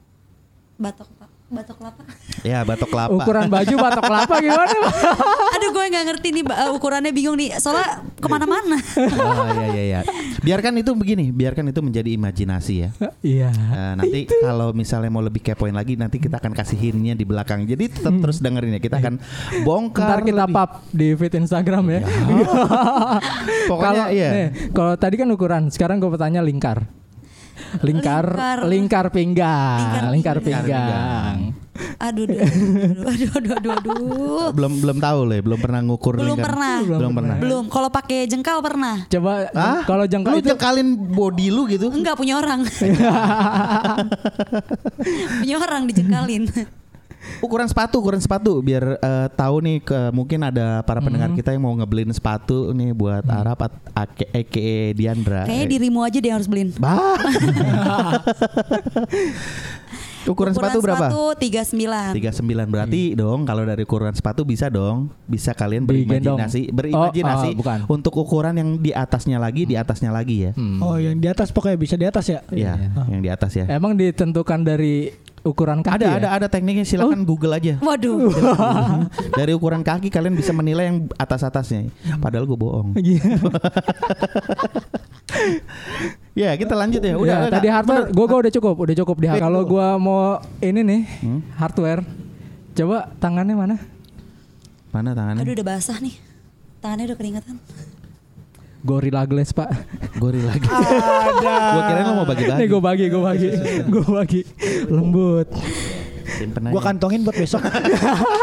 batok 0.76 1.08
batok 1.54 1.76
kelapa 1.80 2.02
Ya, 2.44 2.60
batok 2.62 2.90
kelapa. 2.92 3.14
Ukuran 3.14 3.48
baju 3.48 3.76
batok 3.80 4.04
kelapa 4.04 4.36
gimana? 4.38 4.68
Pak? 4.68 4.94
aduh 5.56 5.70
gue 5.70 5.86
nggak 5.88 6.06
ngerti 6.12 6.28
nih 6.34 6.44
uh, 6.44 6.76
ukurannya 6.76 7.12
bingung 7.14 7.38
nih 7.40 7.56
soalnya 7.56 8.04
ke 8.18 8.28
mana-mana 8.28 8.76
Oh, 9.00 9.48
iya 9.56 9.68
iya 9.70 9.84
iya. 9.84 10.00
Biarkan 10.44 10.76
itu 10.76 10.92
begini, 10.92 11.32
biarkan 11.32 11.72
itu 11.72 11.80
menjadi 11.80 12.10
imajinasi 12.12 12.74
ya. 12.76 12.90
Iya. 13.24 13.50
Eh, 13.54 13.94
nanti 13.96 14.20
kalau 14.42 14.76
misalnya 14.76 15.08
mau 15.08 15.24
lebih 15.24 15.40
kepoin 15.40 15.72
lagi 15.72 15.96
nanti 15.96 16.20
kita 16.20 16.36
akan 16.38 16.52
kasih 16.52 16.76
hintnya 16.76 17.16
di 17.16 17.24
belakang. 17.24 17.64
Jadi 17.64 17.88
tetap 17.88 18.12
terus 18.20 18.44
dengerin 18.44 18.76
ya. 18.76 18.82
Kita 18.82 19.00
akan 19.00 19.24
bongkar 19.64 20.20
Ntar 20.20 20.20
kita 20.26 20.44
lebih. 20.44 20.56
pap 20.56 20.72
di 20.92 21.08
feed 21.16 21.34
Instagram 21.38 21.84
ya. 21.90 22.02
Pokoknya 23.72 24.06
Kalau 24.10 24.16
iya. 24.16 24.30
kalau 24.72 24.94
tadi 25.00 25.16
kan 25.16 25.28
ukuran, 25.32 25.64
sekarang 25.72 26.02
gue 26.02 26.10
bertanya 26.12 26.44
lingkar. 26.44 26.84
Lingkar, 27.82 28.26
Lingkar. 28.30 28.58
lingkar 28.70 29.06
pinggang, 29.10 29.80
Lingkar 29.82 30.12
lingkar 30.14 30.38
pinggang. 30.46 30.68
pinggang. 30.70 31.38
aduh 31.98 32.30
aduh 32.30 32.38
aduh 32.38 32.54
aduh 33.10 33.30
aduh 33.34 33.54
aduh, 33.58 33.72
aduh. 33.74 34.48
belum 34.54 34.74
belum 34.78 34.98
tahu 35.02 35.20
loh, 35.26 35.40
belum 35.42 35.58
pernah 35.58 35.80
ngukur 35.82 36.14
belum 36.22 36.38
lingkar. 36.38 36.46
pernah 36.46 36.76
Belum 36.86 37.12
pernah. 37.18 37.36
belum 37.42 37.64
kalau 37.66 37.90
pakai 37.90 38.20
jengkal 38.30 38.62
pernah 38.62 38.96
Coba 39.10 39.50
Hah? 39.50 39.82
kalau 39.82 40.06
jengkal 40.06 40.38
lu 40.38 40.38
itu 40.38 40.54
jengkalin 40.54 40.88
body 40.94 41.48
lu 41.50 41.66
gitu? 41.66 41.90
enggak 41.90 42.14
punya 42.14 42.38
orang 42.38 42.62
punya 45.42 45.56
orang 45.58 45.82
dijengkalin 45.90 46.44
Ukuran 47.40 47.66
sepatu, 47.66 48.00
ukuran 48.00 48.20
sepatu 48.20 48.60
biar 48.60 48.96
eh, 48.96 49.28
tahu 49.32 49.56
nih 49.60 49.78
ke 49.80 50.12
mungkin 50.12 50.40
ada 50.42 50.80
para 50.82 51.00
pendengar 51.00 51.32
kita 51.32 51.52
yang 51.52 51.62
mau 51.62 51.74
ngebeliin 51.74 52.10
sepatu 52.10 52.72
nih 52.72 52.92
buat 52.92 53.24
Arab 53.26 53.64
at, 53.64 53.74
ake, 54.34 54.92
Diandra. 54.92 55.44
kayaknya 55.44 55.68
dirimu 55.70 56.00
aja 56.02 56.20
dia 56.20 56.34
harus 56.34 56.46
beliin 56.46 56.72
Bah. 56.76 57.16
ukuran, 60.24 60.56
sepatu 60.56 60.80
berapa? 60.80 61.12
sepatu 61.12 61.36
39 61.36 62.16
39 62.16 62.72
berarti 62.72 63.02
dong 63.12 63.44
kalau 63.44 63.64
dari 63.68 63.84
ukuran 63.84 64.16
sepatu 64.16 64.48
bisa 64.48 64.72
dong 64.72 65.12
bisa 65.28 65.52
kalian 65.52 65.84
berimajinasi 65.84 66.72
berimajinasi 66.72 67.50
Oh, 67.52 67.52
oh, 67.52 67.60
bukan. 67.60 67.80
untuk 67.92 68.14
ukuran 68.16 68.56
yang 68.56 68.70
di 68.80 68.96
atasnya 68.96 69.36
lagi 69.36 69.68
di 69.68 69.76
atasnya 69.76 70.16
lagi 70.16 70.48
ya. 70.48 70.52
Hmm. 70.56 70.80
Oh 70.80 70.96
yang 70.96 71.20
di 71.20 71.28
atas 71.28 71.52
pokoknya 71.52 71.76
bisa 71.76 71.96
di 72.00 72.08
atas 72.08 72.26
ya. 72.26 72.40
Iya, 72.48 72.74
yang 73.10 73.20
di 73.20 73.28
atas 73.28 73.52
ya. 73.52 73.66
Emang 73.68 74.00
ditentukan 74.00 74.64
dari 74.64 75.12
ukuran 75.44 75.80
kaki 75.80 75.94
Ada 75.94 76.06
ya? 76.06 76.14
ada 76.18 76.28
ada 76.34 76.48
tekniknya 76.48 76.84
silakan 76.84 77.24
Google 77.24 77.52
aja. 77.52 77.76
waduh 77.78 78.32
Dari 79.38 79.52
ukuran 79.52 79.82
kaki 79.82 80.08
kalian 80.08 80.34
bisa 80.34 80.52
menilai 80.52 80.88
yang 80.88 80.98
atas-atasnya. 81.14 81.92
Padahal 82.18 82.44
gue 82.46 82.56
bohong. 82.56 82.96
Iya. 83.00 83.20
Ya, 86.34 86.54
kita 86.54 86.74
lanjut 86.74 86.98
ya. 87.00 87.14
Udah, 87.14 87.46
Udah, 87.46 87.52
tadi 87.52 87.68
hardware 87.68 88.10
gue 88.10 88.26
gua 88.26 88.40
udah 88.40 88.52
cukup, 88.52 88.76
udah 88.80 88.96
cukup 88.96 89.16
di 89.18 89.28
Kalau 89.30 89.62
gua 89.64 89.98
mau 89.98 90.42
ini 90.60 90.82
nih 90.82 91.02
Hmm? 91.22 91.40
hardware, 91.56 92.02
coba 92.74 93.14
tangannya 93.20 93.54
mana? 93.54 93.76
Mana 94.90 95.14
tangannya? 95.14 95.42
aduh 95.42 95.54
udah 95.54 95.68
basah 95.68 95.98
nih 95.98 96.16
tangannya 96.80 97.06
udah 97.08 97.18
keringetan 97.18 97.58
Gorilla 98.84 99.24
Glass 99.24 99.56
pak. 99.56 99.72
Gori 100.20 100.44
lagi. 100.44 100.68
Ada. 101.32 101.56
Gue 101.72 101.82
kira 101.88 102.02
lo 102.04 102.14
mau 102.20 102.28
bagi-bagi. 102.28 102.60
Nih 102.60 102.68
gue 102.68 102.82
bagi, 102.84 103.06
gue 103.08 103.24
bagi, 103.24 103.50
gue 103.88 104.06
bagi. 104.12 104.42
Lembut. 104.92 105.48
Simpen. 106.24 106.74
Gua 106.74 106.82
kantongin 106.82 107.22
buat 107.24 107.38
besok. 107.38 107.62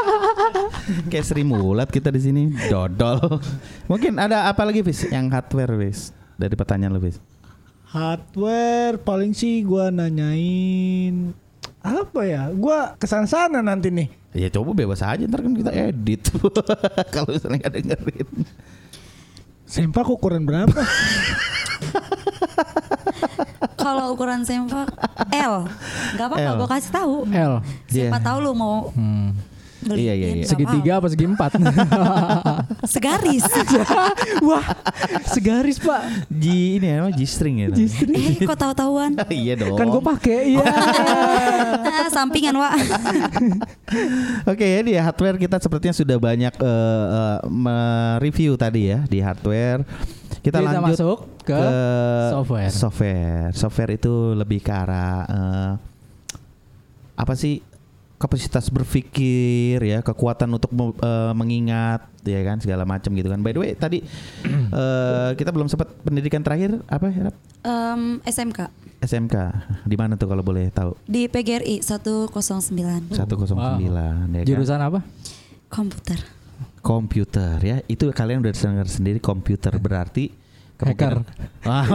Kayak 1.11 1.26
Sri 1.26 1.42
Mulat 1.42 1.90
kita 1.90 2.11
di 2.11 2.20
sini 2.23 2.42
dodol. 2.70 3.40
Mungkin 3.90 4.18
ada 4.18 4.47
apa 4.50 4.62
lagi 4.66 4.82
Fis? 4.87 5.06
Yang 5.11 5.26
hardware 5.35 5.75
Fis 5.87 6.14
dari 6.38 6.54
pertanyaan 6.54 6.97
lu 6.97 7.02
Fis. 7.02 7.18
Hardware 7.90 9.02
paling 9.02 9.35
sih 9.35 9.66
gua 9.66 9.90
nanyain 9.90 11.35
apa 11.82 12.20
ya? 12.23 12.52
Gua 12.54 12.94
ke 12.94 13.06
sana-sana 13.11 13.59
nanti 13.64 13.90
nih. 13.90 14.09
Ya 14.30 14.47
coba 14.47 14.70
bebas 14.70 15.02
aja 15.02 15.26
ntar 15.26 15.42
kan 15.42 15.54
kita 15.59 15.73
edit. 15.75 16.30
Kalau 17.14 17.35
misalnya 17.35 17.66
nggak 17.66 17.75
dengerin. 17.82 18.28
Sempak 19.71 20.03
ukuran 20.05 20.43
berapa? 20.43 20.83
kalau 23.77 24.12
ukuran 24.12 24.45
sempak 24.45 24.93
L 25.31 25.65
nggak 26.12 26.27
apa-apa 26.27 26.50
gue 26.55 26.69
kasih 26.69 26.91
tahu 26.93 27.15
L. 27.27 27.53
siapa 27.87 28.19
Iya. 28.19 28.23
tahu 28.23 28.39
lu 28.41 28.53
mau 28.53 28.93
Hmm. 28.93 29.33
Iya, 29.88 30.12
iya, 30.12 30.28
iya. 30.40 30.44
Segitiga 30.44 31.00
apa 31.00 31.08
segi 31.08 31.25
empat? 31.25 31.56
segaris 32.92 33.44
Wah, 34.49 34.64
segaris 35.25 35.80
pak. 35.80 36.28
G 36.28 36.76
ini 36.76 36.87
ya, 36.87 37.08
G 37.08 37.20
string 37.25 37.56
ya. 37.64 37.68
eh 37.72 38.37
kok 38.44 38.58
tahu-tahuan 38.60 39.16
iya 39.32 39.56
dong. 39.56 39.80
Kan 39.80 39.88
gue 39.88 40.02
pakai, 40.04 40.38
iya. 40.52 40.64
ah, 41.80 42.08
sampingan 42.12 42.60
wa 42.60 42.68
Oke 44.44 44.66
ya 44.68 44.80
di 44.84 44.92
hardware 45.00 45.40
kita 45.40 45.56
sepertinya 45.56 45.96
sudah 45.96 46.16
banyak 46.20 46.54
eh, 46.60 47.04
eh, 47.08 47.38
mereview 47.49 48.60
tadi 48.60 48.92
ya 48.92 49.00
di 49.08 49.18
hardware. 49.25 49.80
Kita, 50.40 50.60
Kita 50.60 50.72
lanjut 50.72 50.84
masuk 50.96 51.18
ke 51.44 51.60
software. 52.32 52.72
Software, 52.72 53.49
software 53.52 53.92
itu 53.96 54.12
lebih 54.37 54.60
ke 54.60 54.72
arah 54.72 55.25
eh, 55.28 55.72
apa 57.20 57.37
sih 57.37 57.60
kapasitas 58.21 58.69
berpikir 58.69 59.81
ya, 59.81 60.05
kekuatan 60.05 60.53
untuk 60.53 60.69
eh, 60.77 61.33
mengingat 61.33 62.05
ya 62.21 62.45
kan 62.45 62.61
segala 62.61 62.85
macam 62.85 63.17
gitu 63.17 63.33
kan. 63.33 63.41
By 63.41 63.57
the 63.57 63.61
way 63.65 63.73
tadi 63.73 64.05
eh, 64.81 65.31
kita 65.41 65.49
belum 65.49 65.73
sempat 65.73 65.89
pendidikan 66.05 66.45
terakhir 66.45 66.85
apa 66.85 67.09
ya? 67.09 67.33
Rap? 67.33 67.37
Em, 67.65 68.21
SMK 68.29 68.61
SMK 69.00 69.37
di 69.89 69.97
mana 69.97 70.21
tuh 70.21 70.29
kalau 70.29 70.45
boleh 70.45 70.69
tahu? 70.69 70.93
di 71.09 71.25
PGRI 71.29 71.81
109 71.81 72.29
109 72.29 73.17
ya 73.17 73.25
kan? 73.89 74.45
Jurusan 74.45 74.81
apa? 74.85 75.00
komputer 75.73 76.21
komputer 76.85 77.57
ya 77.62 77.77
itu 77.89 78.11
kalian 78.12 78.45
udah 78.45 78.53
dengar 78.53 78.89
sendiri 78.89 79.21
komputer 79.23 79.73
berarti 79.81 80.37
Hacker. 80.81 81.21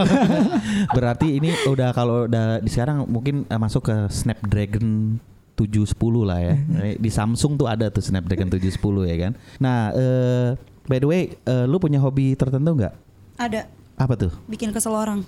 berarti 0.96 1.42
ini 1.42 1.50
udah 1.66 1.90
kalau 1.90 2.30
udah 2.30 2.62
di 2.62 2.70
sekarang 2.70 3.02
mungkin 3.10 3.42
eh, 3.50 3.58
masuk 3.58 3.90
ke 3.90 3.96
Snapdragon 4.14 5.18
710 5.56 6.28
lah 6.28 6.38
ya. 6.38 6.54
Eh, 6.84 6.94
di 7.00 7.08
Samsung 7.08 7.56
tuh 7.56 7.66
ada 7.66 7.88
tuh 7.88 8.04
Snapdragon 8.04 8.52
710 8.52 8.76
ya 9.08 9.16
kan. 9.26 9.32
Nah 9.56 9.78
eh, 9.96 10.48
by 10.84 10.98
the 11.00 11.08
way 11.08 11.22
eh, 11.32 11.64
lu 11.64 11.80
punya 11.80 11.98
hobi 11.98 12.36
tertentu 12.36 12.76
nggak? 12.76 12.94
Ada. 13.40 13.72
Apa 13.96 14.12
tuh? 14.12 14.28
Bikin 14.44 14.76
kesel 14.76 14.92
orang. 14.92 15.24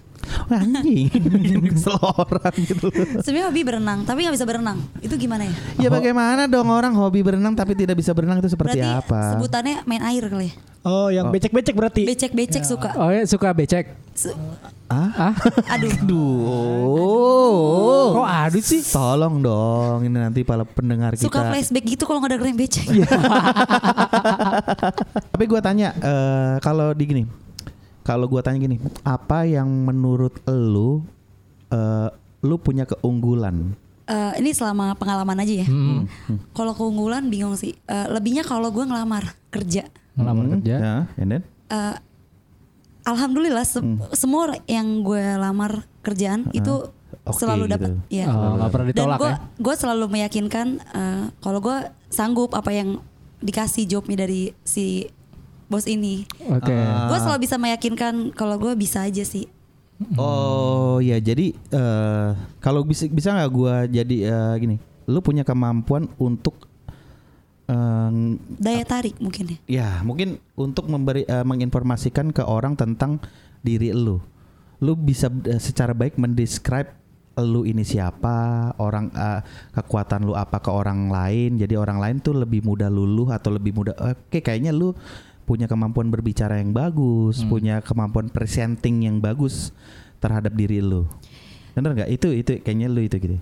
Wah, 0.52 0.60
anjing. 0.60 1.08
Bikin 1.40 1.72
kesel 1.72 1.96
orang 1.96 2.52
gitu. 2.60 2.92
Sebenarnya 3.24 3.48
hobi 3.48 3.62
berenang 3.64 4.04
tapi 4.04 4.28
nggak 4.28 4.36
bisa 4.36 4.44
berenang. 4.44 4.78
Itu 5.00 5.16
gimana 5.16 5.48
ya? 5.48 5.54
Ya 5.80 5.88
bagaimana 5.88 6.44
dong 6.44 6.68
orang 6.68 6.92
hobi 6.92 7.24
berenang 7.24 7.56
tapi 7.56 7.72
tidak 7.72 7.96
bisa 7.96 8.12
berenang 8.12 8.44
itu 8.44 8.52
seperti 8.52 8.76
berarti 8.76 9.00
apa? 9.00 9.40
sebutannya 9.40 9.88
main 9.88 10.04
air 10.04 10.28
kali 10.28 10.52
ya 10.52 10.54
Oh, 10.86 11.10
yang 11.10 11.28
becek-becek 11.28 11.74
berarti. 11.74 12.06
Becek-becek 12.06 12.62
suka. 12.62 12.94
Oh 12.96 13.10
ya 13.10 13.26
suka 13.26 13.50
becek. 13.50 13.92
Su- 14.14 14.34
Ah? 14.88 15.36
Aduh. 15.76 15.92
Duh. 16.08 18.08
Kok 18.16 18.24
aduh 18.24 18.64
sih? 18.64 18.80
Tolong 18.80 19.44
dong 19.44 20.08
ini 20.08 20.16
nanti 20.16 20.40
para 20.48 20.64
pendengar 20.64 21.12
kita. 21.12 21.28
Suka 21.28 21.44
flashback 21.44 21.84
gitu 21.84 22.08
kalau 22.08 22.24
nggak 22.24 22.40
dengerin 22.40 22.56
becek. 22.56 22.88
Tapi 25.32 25.44
gue 25.44 25.60
tanya 25.60 25.92
eh, 25.92 26.54
kalau 26.64 26.96
di 26.96 27.04
gini, 27.04 27.22
kalau 28.00 28.24
gue 28.24 28.40
tanya 28.40 28.58
gini, 28.58 28.80
apa 29.04 29.44
yang 29.44 29.68
menurut 29.68 30.40
lu 30.48 31.04
eh, 31.68 32.08
lu 32.40 32.56
punya 32.56 32.88
keunggulan? 32.88 33.76
Eh, 34.08 34.32
ini 34.40 34.56
selama 34.56 34.96
pengalaman 34.96 35.36
aja 35.36 35.52
ya. 35.52 35.66
Hmm. 35.68 36.08
Kalau 36.56 36.72
keunggulan 36.72 37.28
bingung 37.28 37.60
sih. 37.60 37.76
Eh, 37.84 38.06
lebihnya 38.08 38.40
kalau 38.40 38.72
gue 38.72 38.82
ngelamar 38.82 39.36
kerja. 39.52 39.84
Ngelamar 40.18 40.42
Hmm, 40.42 40.52
kerja. 40.56 40.74
Ya, 40.76 40.96
and 41.16 41.28
then? 41.30 41.42
Eh, 41.68 41.96
Alhamdulillah 43.04 43.64
se- 43.64 43.80
Hmm. 43.80 44.04
semua 44.12 44.52
yang 44.66 45.00
gue 45.00 45.22
lamar 45.34 45.88
kerjaan 46.02 46.52
itu 46.52 46.92
Oke 47.24 47.40
selalu 47.40 47.64
gitu. 47.64 47.72
dapat. 47.72 47.90
Ya. 48.08 48.26
Oh, 48.28 48.58
nggak 48.58 48.68
pernah 48.68 48.86
Dan 48.86 48.92
ditolak 48.94 49.18
gue 49.18 49.30
ya. 49.30 49.38
gue 49.56 49.74
selalu 49.78 50.04
meyakinkan 50.10 50.66
eh, 50.82 51.24
kalau 51.38 51.58
gue 51.58 51.76
sanggup 52.08 52.52
apa 52.52 52.68
yang 52.68 53.00
dikasih 53.38 53.86
jobnya 53.86 54.20
dari 54.20 54.52
si 54.60 55.08
bos 55.66 55.86
ini. 55.86 56.28
Oke. 56.44 56.68
Ah. 56.68 57.08
Gue 57.08 57.18
selalu 57.18 57.40
bisa 57.40 57.56
meyakinkan 57.56 58.14
kalau 58.30 58.58
gue 58.58 58.72
bisa 58.74 59.00
aja 59.00 59.22
sih. 59.22 59.48
Oh 60.14 61.00
ya 61.00 61.16
jadi 61.16 61.50
eh, 61.56 62.28
kalau 62.58 62.84
bisa 62.84 63.08
bisa 63.08 63.32
nggak 63.32 63.50
gue 63.50 63.74
jadi 63.94 64.16
eh, 64.26 64.54
gini, 64.58 64.76
lu 65.06 65.18
punya 65.18 65.42
kemampuan 65.42 66.12
untuk 66.14 66.67
eh, 67.68 68.10
Daya 68.58 68.84
tarik 68.88 69.20
mungkin 69.20 69.54
ya. 69.54 69.58
ya 69.68 69.88
mungkin 70.02 70.40
untuk 70.56 70.88
memberi 70.88 71.28
eh, 71.28 71.44
menginformasikan 71.44 72.32
ke 72.32 72.42
orang 72.42 72.74
tentang 72.74 73.20
diri 73.62 73.92
lu. 73.92 74.18
Lu 74.80 74.92
bisa 74.96 75.28
eh, 75.46 75.60
secara 75.60 75.92
baik 75.92 76.16
mendescribe 76.16 76.96
lu 77.38 77.62
ini 77.62 77.86
siapa, 77.86 78.74
orang 78.82 79.14
eh, 79.14 79.40
kekuatan 79.76 80.26
lu 80.26 80.34
apa 80.34 80.58
ke 80.58 80.70
orang 80.72 81.12
lain. 81.12 81.60
Jadi 81.60 81.78
orang 81.78 82.02
lain 82.02 82.16
tuh 82.18 82.34
lebih 82.34 82.66
mudah 82.66 82.90
luluh 82.90 83.30
atau 83.30 83.54
lebih 83.54 83.76
mudah 83.76 83.94
oke 83.94 84.38
kayaknya 84.42 84.74
lu 84.74 84.96
punya 85.48 85.64
kemampuan 85.64 86.12
berbicara 86.12 86.60
yang 86.60 86.76
bagus, 86.76 87.40
punya 87.48 87.80
kemampuan 87.80 88.28
presenting 88.28 89.08
yang 89.08 89.16
bagus 89.16 89.72
terhadap 90.20 90.52
diri 90.52 90.84
lu. 90.84 91.08
Bener 91.72 91.94
nggak? 91.94 92.10
Itu 92.12 92.28
itu 92.34 92.60
kayaknya 92.60 92.92
lu 92.92 93.00
itu 93.00 93.16
gitu. 93.16 93.36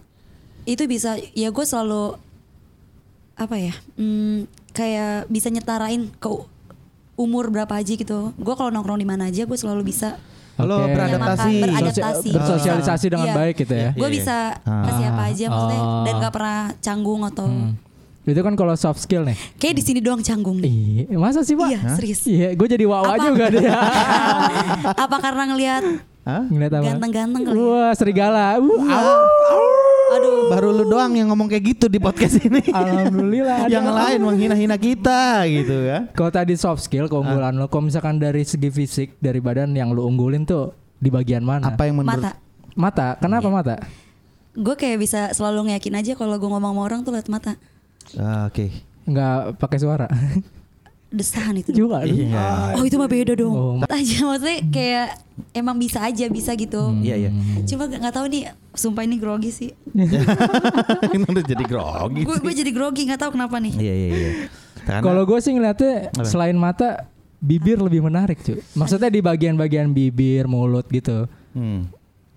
Itu 0.66 0.84
bisa 0.86 1.18
ya 1.34 1.50
gue 1.50 1.66
selalu 1.66 2.18
apa 3.36 3.54
ya? 3.54 3.74
hmm, 3.94 4.44
kayak 4.72 5.28
bisa 5.28 5.48
nyetarain 5.48 6.08
ke 6.10 6.28
umur 7.14 7.48
berapa 7.48 7.72
aja 7.72 7.92
gitu. 7.92 8.32
Gue 8.34 8.54
kalau 8.54 8.68
nongkrong 8.68 8.96
di 8.96 9.04
mana 9.04 9.26
aja 9.26 9.44
gue 9.44 9.54
selalu 9.54 9.86
bisa 9.86 10.16
Lo 10.56 10.80
Oke. 10.80 10.88
beradaptasi. 10.90 11.52
Beradaptasi. 11.60 12.30
bersosialisasi 12.32 13.06
dengan 13.06 13.28
Iya. 13.28 13.34
baik 13.34 13.54
gitu 13.58 13.74
ya. 13.74 13.90
gue 13.92 14.00
Iya, 14.02 14.14
bisa 14.14 14.36
iya. 14.56 14.80
ke 14.80 14.90
siapa 14.94 15.22
aja 15.26 15.44
maksudnya 15.46 15.78
Oh. 15.78 16.00
dan 16.02 16.14
gak 16.16 16.32
pernah 16.32 16.60
canggung 16.80 17.22
atau 17.22 17.44
Hmm. 17.46 17.72
Itu 18.24 18.40
kan 18.40 18.56
kalau 18.56 18.74
soft 18.74 18.98
skill 18.98 19.22
nih. 19.22 19.36
kayak 19.54 19.76
di 19.76 19.82
sini 19.84 20.00
doang 20.00 20.18
canggung 20.18 20.58
nih. 20.58 21.06
Iya, 21.06 21.14
masa 21.14 21.44
sih 21.44 21.54
pak? 21.54 21.68
Iya, 21.68 21.80
serius. 21.94 22.24
Iya, 22.26 22.48
gue 22.52 22.68
jadi 22.68 22.82
wawa 22.82 23.14
Apa? 23.14 23.22
juga 23.22 23.44
deh. 23.48 23.62
apa 25.04 25.16
karena 25.20 25.42
ngelihat 25.46 25.84
Hah? 26.24 26.42
Ngeliat 26.42 26.72
apa? 26.72 26.84
ganteng-ganteng 26.90 27.42
kali? 27.44 27.54
ya? 27.54 27.62
Wah, 27.62 27.92
serigala. 27.92 28.46
Uh, 28.58 28.66
Aduh. 30.26 30.50
Baru 30.50 30.68
lu 30.74 30.84
doang 30.86 31.12
yang 31.14 31.30
ngomong 31.30 31.46
kayak 31.50 31.64
gitu 31.76 31.86
di 31.86 31.98
podcast 32.02 32.42
ini. 32.42 32.62
Alhamdulillah. 32.70 33.58
ada. 33.66 33.70
yang 33.70 33.86
lain 33.86 34.18
menghina-hina 34.22 34.76
kita 34.78 35.46
gitu 35.46 35.76
kan. 35.86 36.02
Kalau 36.14 36.30
tadi 36.30 36.54
soft 36.58 36.82
skill 36.86 37.06
keunggulan 37.06 37.54
lo, 37.54 37.70
kalau 37.70 37.86
misalkan 37.86 38.18
dari 38.18 38.42
segi 38.42 38.70
fisik 38.70 39.08
dari 39.22 39.38
badan 39.38 39.74
yang 39.74 39.94
lu 39.94 40.06
unggulin 40.06 40.46
tuh 40.46 40.74
di 40.98 41.10
bagian 41.10 41.42
mana? 41.42 41.70
Apa 41.70 41.86
yang 41.86 42.02
menurut 42.02 42.22
Mata. 42.22 42.32
Mata. 42.76 43.08
Kenapa 43.22 43.48
mata? 43.48 43.76
Gue 44.56 44.74
kayak 44.76 44.98
bisa 45.00 45.20
selalu 45.36 45.70
ngeyakin 45.70 45.94
aja 46.00 46.12
kalau 46.16 46.36
gue 46.40 46.48
ngomong 46.48 46.72
sama 46.72 46.82
orang 46.82 47.00
tuh 47.04 47.12
liat 47.12 47.28
mata. 47.28 47.56
Ah, 48.16 48.48
Oke. 48.48 48.72
Nggak 49.06 49.60
pakai 49.60 49.78
suara. 49.78 50.06
Desahan 51.06 51.54
itu. 51.54 51.70
Juga. 51.70 52.02
Iya. 52.02 52.74
Oh 52.76 52.82
itu 52.82 52.98
mah 52.98 53.06
beda 53.06 53.32
dong. 53.38 53.54
Oh. 53.54 53.74
aja 53.86 54.16
maksudnya 54.26 54.58
kayak 54.68 55.08
emang 55.54 55.78
bisa 55.78 56.02
aja 56.02 56.26
bisa 56.26 56.52
gitu. 56.58 56.92
Iya 57.00 57.28
iya. 57.28 57.30
Cuma 57.64 57.86
gak, 57.86 58.02
nggak 58.02 58.14
tahu 58.14 58.26
nih, 58.26 58.42
sumpah 58.74 59.02
ini 59.06 59.16
grogi 59.16 59.50
sih. 59.54 59.70
Udah 61.30 61.44
jadi 61.46 61.64
grogi. 61.64 62.22
Gue 62.26 62.36
gue 62.42 62.54
jadi 62.54 62.70
grogi 62.74 63.06
nggak 63.06 63.20
tahu 63.22 63.30
kenapa 63.38 63.56
nih. 63.62 63.74
Iya 63.78 63.94
iya 63.94 64.08
iya. 64.10 64.30
Kalau 65.02 65.26
gue 65.26 65.38
sih 65.42 65.50
ngeliatnya 65.54 66.14
Apa? 66.14 66.26
selain 66.26 66.54
mata, 66.54 67.10
bibir 67.42 67.78
lebih 67.78 68.02
menarik 68.02 68.38
cuy. 68.42 68.62
Maksudnya 68.74 69.10
di 69.10 69.20
bagian-bagian 69.22 69.90
bibir, 69.90 70.46
mulut 70.46 70.86
gitu. 70.90 71.26
Hmm. 71.54 71.90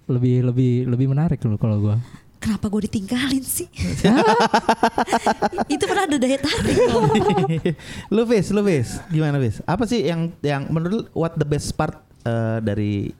Lebih 0.10 0.50
lebih 0.50 0.90
lebih 0.90 1.08
menarik 1.10 1.38
loh 1.46 1.58
kalau 1.62 1.78
gue. 1.78 1.96
Kenapa 2.40 2.66
gue 2.66 2.82
ditinggalin 2.86 3.42
sih? 3.42 3.66
itu 5.68 5.84
pernah 5.84 6.04
ada 6.06 6.16
daya 6.16 6.38
tarik 6.38 6.76
loh. 6.86 7.02
lu 8.10 8.22
Fis, 8.26 8.46
lu 8.50 8.62
Fis, 8.64 8.88
gimana 9.08 9.36
Fis? 9.38 9.60
Apa 9.64 9.84
sih 9.84 10.02
yang 10.02 10.32
yang 10.40 10.68
menurut 10.68 11.08
what 11.12 11.34
the 11.36 11.44
best 11.44 11.74
part 11.74 11.96
eh, 12.22 12.58
dari 12.60 13.12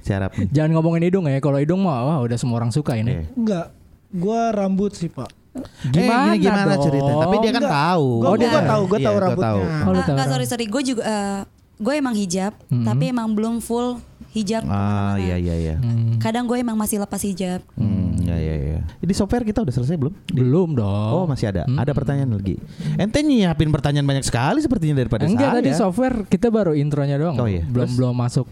Syarap 0.00 0.34
nih? 0.34 0.46
Jangan 0.52 0.70
ngomongin 0.72 1.02
hidung 1.04 1.24
ya. 1.24 1.38
Kalau 1.38 1.56
hidung 1.56 1.80
mah 1.80 2.00
wah 2.04 2.16
udah 2.20 2.34
semua 2.34 2.56
orang 2.56 2.68
suka 2.68 2.94
ini. 2.94 3.24
Enggak. 3.32 3.72
Gua 4.08 4.50
rambut 4.50 4.92
sih, 4.92 5.08
Pak. 5.08 5.28
eh, 5.56 5.90
Gimana 5.90 6.32
gini, 6.32 6.42
gimana 6.42 6.70
dong? 6.70 6.82
cerita? 6.84 7.10
Tapi 7.18 7.34
dia 7.38 7.50
kan 7.50 7.60
Enggak. 7.60 7.74
tahu. 7.82 8.06
Gua- 8.14 8.28
Oh, 8.28 8.34
dia 8.36 8.46
gua 8.46 8.54
tahu. 8.54 8.62
tahu, 8.62 8.82
gua 8.84 8.94
Iya, 8.94 9.04
tahu 9.04 9.16
rambutnya. 9.18 9.48
Oh, 9.48 9.58
Ah, 9.58 9.66
tahu 9.66 9.90
nggak 10.06 10.16
kan? 10.20 10.28
sorry 10.30 10.46
sorry, 10.46 10.64
gue 10.66 10.82
juga 10.84 11.02
eh, 11.02 11.38
gue 11.76 11.94
emang 11.94 12.14
hijab, 12.14 12.52
Mhm. 12.66 12.84
tapi 12.84 13.04
emang 13.06 13.26
belum 13.30 13.54
full 13.58 13.98
hijab. 14.30 14.62
Ah 14.64 15.16
iya 15.16 15.34
iya 15.34 15.54
iya. 15.56 15.74
Hmm. 15.76 16.16
Kadang 16.16 16.44
gue 16.44 16.56
emang 16.56 16.74
masih 16.74 16.96
lepas 16.96 17.18
hijab. 17.18 17.58
Hmm, 17.74 18.05
ya 18.26 18.36
ya 18.36 18.54
ya. 18.56 18.80
Di 18.98 19.14
software 19.14 19.42
kita 19.42 19.62
udah 19.62 19.70
selesai 19.72 19.94
belum? 19.94 20.14
Belum 20.28 20.68
dong. 20.72 21.12
Oh, 21.12 21.24
masih 21.24 21.48
ada. 21.48 21.62
Hmm. 21.64 21.78
Ada 21.78 21.90
pertanyaan 21.90 22.32
lagi. 22.32 22.58
Ente 22.94 23.20
nyiapin 23.20 23.70
pertanyaan 23.70 24.02
banyak 24.02 24.22
sekali 24.22 24.58
sepertinya 24.58 24.98
daripada 24.98 25.24
Enggak 25.24 25.50
saya. 25.50 25.58
tadi 25.58 25.70
software 25.72 26.16
kita 26.24 26.48
baru 26.48 26.72
intronya 26.72 27.16
doang. 27.16 27.36
Oh, 27.36 27.46
iya. 27.46 27.62
Belum 27.62 27.86
Terus? 27.86 27.94
belum 27.94 28.14
masuk. 28.14 28.46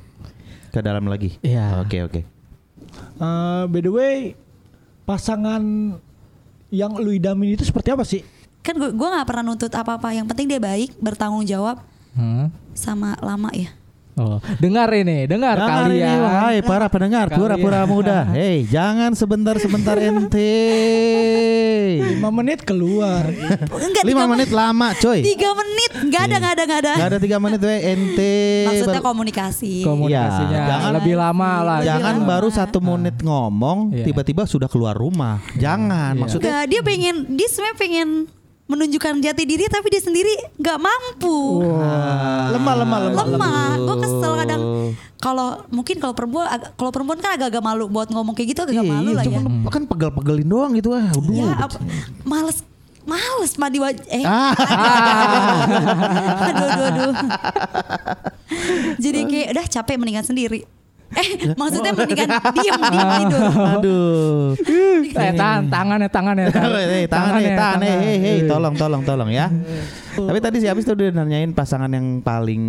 ke 0.69 0.83
dalam 0.83 1.07
lagi. 1.07 1.39
Iya. 1.39 1.79
Oke 1.81 2.03
oke. 2.03 2.21
Eh, 3.17 3.63
by 3.65 3.81
the 3.81 3.89
way, 3.89 4.35
pasangan 5.05 5.63
yang 6.69 6.99
lu 6.99 7.11
idamin 7.11 7.55
itu 7.55 7.63
seperti 7.63 7.89
apa 7.91 8.03
sih? 8.03 8.27
Kan 8.59 8.75
gue 8.77 8.91
gue 8.91 9.09
nggak 9.09 9.23
pernah 9.23 9.45
nuntut 9.45 9.71
apa-apa. 9.71 10.11
Yang 10.11 10.27
penting 10.31 10.47
dia 10.49 10.59
baik, 10.59 10.99
bertanggung 10.99 11.45
jawab, 11.45 11.79
Hmm. 12.11 12.51
sama 12.73 13.15
lama 13.19 13.51
ya. 13.53 13.71
Oh, 14.15 14.39
dengar 14.63 14.87
ini, 14.95 15.27
dengar, 15.27 15.59
Dengar 15.59 15.91
ini, 15.91 15.99
kalian. 15.99 16.19
wahai 16.23 16.57
para 16.63 16.87
pendengar 16.87 17.27
Kalian. 17.27 17.35
pura-pura 17.35 17.83
muda. 17.83 18.23
Hei, 18.31 18.63
jangan 18.63 19.11
sebentar-sebentar 19.11 19.99
ente. 19.99 20.55
Lima 22.15 22.31
menit 22.31 22.63
keluar. 22.63 23.27
Enggak 23.27 24.07
Lima 24.07 24.23
tiga 24.23 24.31
menit 24.31 24.51
lama, 24.51 24.95
coy. 24.95 25.19
Tiga 25.19 25.51
menit, 25.53 25.91
nggak 26.07 26.23
ada 26.25 26.37
nggak 26.39 26.53
ada 26.53 26.63
nggak 26.63 26.81
ada. 26.81 26.93
Gak 26.95 27.09
ada 27.09 27.19
tiga 27.19 27.37
menit, 27.39 27.59
we 27.59 27.75
ente. 27.83 28.37
Maksudnya 28.65 29.03
komunikasi. 29.03 29.75
Komunikasinya 29.83 30.47
Iya, 30.55 30.69
jangan- 30.71 30.93
lebih 30.95 31.15
lama 31.17 31.51
lah. 31.59 31.79
Lebih 31.81 31.89
Jangan 31.91 32.15
lama. 32.15 32.29
baru 32.29 32.49
satu 32.51 32.79
menit 32.81 33.17
ngomong, 33.19 33.79
Iya. 33.91 34.05
tiba-tiba 34.07 34.43
sudah 34.45 34.71
keluar 34.71 34.95
rumah. 34.95 35.43
Jangan, 35.57 36.15
Iya. 36.15 36.21
maksudnya. 36.23 36.47
Enggak, 36.47 36.65
dia 36.71 36.81
pengen 36.83 37.15
dia 37.31 37.49
sebenarnya 37.51 37.77
pengen 37.77 38.09
menunjukkan 38.65 39.21
jati 39.21 39.45
diri 39.45 39.65
tapi 39.67 39.87
dia 39.89 40.01
sendiri 40.01 40.33
nggak 40.57 40.79
mampu. 40.79 41.61
lemah, 42.51 42.75
lemah, 42.79 42.99
lemah. 43.07 43.25
Lemah. 43.27 43.69
Gue 43.79 43.97
kesel 44.01 44.33
kadang 44.37 44.63
kalau 45.17 45.49
mungkin 45.69 45.97
kalau 45.97 46.13
perempuan 46.13 46.47
kalau 46.75 46.89
perempuan 46.89 47.17
kan 47.17 47.35
agak-agak 47.35 47.61
malu 47.61 47.89
buat 47.89 48.09
ngomong 48.09 48.33
kayak 48.33 48.49
gitu 48.51 48.61
agak 48.63 48.77
Iya, 48.79 48.85
malu 48.87 49.11
iya, 49.11 49.17
lah 49.17 49.25
ya. 49.25 49.31
cuman 49.35 49.45
kan 49.67 49.83
pegel-pegelin 49.85 50.45
doang 50.45 50.73
gitu 50.73 50.93
ah. 50.93 51.09
Udah. 51.11 51.33
Ya, 51.35 51.49
apa, 51.59 51.79
males 52.23 52.61
males 53.05 53.53
mandi 53.55 53.79
wajah 53.79 54.05
eh 54.07 54.25
Ah. 54.25 54.53
aduh 56.47 56.67
aduh 56.67 56.85
aduh 56.87 57.13
jadi 58.97 59.19
kayak 59.25 59.49
udah 59.53 59.67
capek 59.71 59.97
mendingan 59.97 60.25
sendiri 60.25 60.65
eh 61.13 61.29
maksudnya 61.53 61.93
mendingan 61.93 62.27
diem 62.51 62.75
diem 62.83 63.11
tidur 63.21 63.43
Aduh. 63.55 64.57
Eh, 65.15 65.33
tangan, 65.33 65.63
tangannya, 65.69 66.09
tangannya, 66.09 66.47
Hei, 66.51 67.07
tangan 67.07 67.33
nih, 67.37 67.55
tangan 67.55 67.79
nih, 67.79 67.93
hei, 67.95 68.17
hei, 68.17 68.37
Iya. 68.37 68.49
tolong, 68.49 68.75
tolong, 68.75 69.03
tolong 69.03 69.31
ya. 69.31 69.47
Tapi 70.11 70.39
tadi 70.39 70.57
si 70.59 70.67
Abis 70.67 70.83
tuh 70.83 70.95
udah 70.95 71.15
nanyain 71.15 71.51
pasangan 71.51 71.87
yang 71.89 72.19
paling 72.19 72.63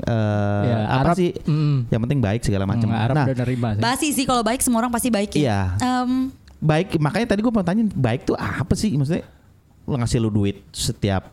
eh, 0.00 0.62
Ya, 0.64 0.76
apa 0.86 1.02
Arab, 1.02 1.16
sih? 1.16 1.34
mm. 1.34 1.76
Yang 1.88 2.00
penting 2.00 2.20
baik 2.20 2.40
segala 2.42 2.64
macam. 2.64 2.88
Hmm, 2.88 3.00
Arab 3.00 3.14
Nah, 3.16 3.24
udah 3.26 3.36
nerima 3.38 3.68
sih. 3.72 3.80
basi 3.80 4.08
sih 4.12 4.24
kalau 4.24 4.42
baik 4.42 4.60
semua 4.60 4.78
orang 4.80 4.92
pasti 4.92 5.08
baik 5.08 5.30
ya 5.32 5.40
Iya. 5.40 5.60
Em, 5.80 6.10
baik 6.56 6.94
makanya 6.96 7.26
tadi 7.28 7.40
gue 7.40 7.50
mau 7.50 7.64
tanya 7.64 7.82
baik 7.88 8.22
tuh 8.24 8.36
apa 8.36 8.74
sih? 8.74 8.92
Maksudnya 8.92 9.24
lu 9.82 9.96
ngasih 9.96 10.18
lu 10.20 10.30
duit 10.30 10.62
setiap 10.70 11.26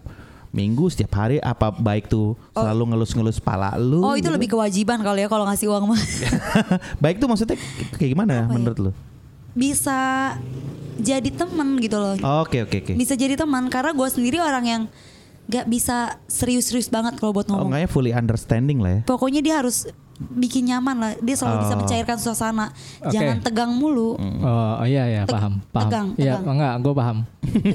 minggu, 0.49 0.87
setiap 0.87 1.11
hari 1.17 1.37
apa 1.37 1.69
baik 1.69 2.07
tuh 2.07 2.33
selalu 2.51 2.83
ngelus-ngelus 2.89 3.37
pala 3.37 3.75
lu? 3.75 3.99
oh 3.99 4.13
itu 4.13 4.25
gitu? 4.25 4.33
lebih 4.33 4.49
kewajiban 4.49 4.99
kalau 4.99 5.15
ya 5.15 5.27
kalau 5.27 5.45
ngasih 5.45 5.67
uang 5.67 5.91
mah 5.91 6.01
baik 7.03 7.17
tuh 7.17 7.27
maksudnya 7.27 7.57
kayak 7.95 8.11
gimana 8.11 8.33
Apa 8.33 8.41
ya? 8.41 8.43
menurut 8.49 8.79
lu? 8.79 8.91
bisa 9.53 9.97
jadi 10.97 11.29
teman 11.29 11.77
gitu 11.77 11.97
loh 11.97 12.13
Oke, 12.41 12.61
oke, 12.61 12.77
oke. 12.79 12.93
bisa 12.93 13.13
jadi 13.13 13.35
teman 13.35 13.67
karena 13.67 13.91
gue 13.91 14.07
sendiri 14.07 14.37
orang 14.37 14.65
yang 14.65 14.81
nggak 15.47 15.65
bisa 15.65 16.19
serius-serius 16.25 16.87
banget 16.87 17.15
kalau 17.15 17.31
buat 17.31 17.47
Oh, 17.47 17.55
ngomong. 17.55 17.71
enggaknya 17.71 17.87
fully 17.87 18.11
understanding 18.11 18.83
lah 18.83 18.99
ya. 18.99 19.01
Pokoknya 19.07 19.39
dia 19.39 19.55
harus 19.57 19.87
bikin 20.19 20.65
nyaman 20.65 20.95
lah. 20.95 21.11
Dia 21.17 21.33
selalu 21.33 21.57
bisa 21.61 21.73
Oh. 21.73 21.79
mencairkan 21.79 22.17
suasana. 22.17 22.65
Oke. 22.99 23.11
Jangan 23.11 23.37
tegang 23.39 23.71
mulu. 23.71 24.15
Oh, 24.15 24.17
oh 24.75 24.83
iya 24.83 25.05
ya 25.07 25.21
Teg- 25.23 25.33
paham 25.33 25.53
paham. 25.67 25.83
tegang, 25.83 26.07
Iya 26.15 26.33
tegang. 26.35 26.53
enggak 26.53 26.73
gue 26.79 26.93
paham. 26.93 27.17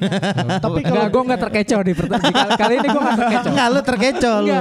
Tapi 0.65 0.79
Enggak 0.79 0.93
kalau 0.93 1.07
gue 1.09 1.23
enggak 1.23 1.41
terkecoh 1.43 1.81
di 1.83 1.93
pertanyaan 1.93 2.51
kali, 2.53 2.75
ini 2.77 2.87
gue 2.87 3.01
enggak 3.01 3.19
terkecoh. 3.19 3.51
Enggak 3.51 3.69
lu 3.69 3.81
terkecoh 3.83 4.37
lu. 4.39 4.55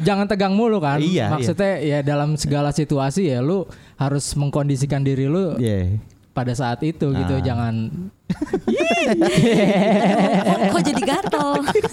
Jangan 0.00 0.26
tegang 0.26 0.52
mulu 0.52 0.78
kan. 0.78 0.98
Iya, 0.98 1.26
Maksudnya 1.30 1.72
ya 1.78 1.98
dalam 2.00 2.34
segala 2.34 2.70
situasi 2.70 3.28
ya 3.28 3.40
lu 3.40 3.66
harus 3.96 4.24
mengkondisikan 4.32 5.00
diri 5.00 5.26
lu 5.26 5.54
Iya. 5.56 5.98
Pada 6.38 6.54
saat 6.54 6.78
itu 6.86 7.10
gitu. 7.10 7.34
Ah. 7.34 7.42
Jangan 7.42 7.74
kok, 9.18 10.58
kok 10.78 10.82
jadi 10.86 11.02
gatel? 11.02 11.48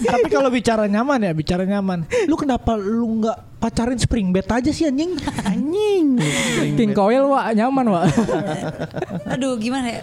tapi 0.06 0.28
kalau 0.30 0.50
bicara 0.54 0.86
nyaman 0.86 1.26
ya, 1.26 1.32
bicara 1.34 1.66
nyaman. 1.66 2.06
Lu 2.30 2.38
kenapa 2.38 2.78
lu 2.78 3.18
nggak 3.18 3.58
pacarin 3.58 3.98
spring 3.98 4.30
bed 4.30 4.46
aja 4.46 4.70
sih 4.70 4.86
anjing? 4.86 5.18
Anjing. 5.42 6.06
King 6.78 6.92
Coil 6.94 7.26
wah 7.26 7.50
nyaman 7.50 7.86
wah. 7.90 8.06
Aduh 9.34 9.58
gimana 9.58 9.90
ya? 9.90 10.02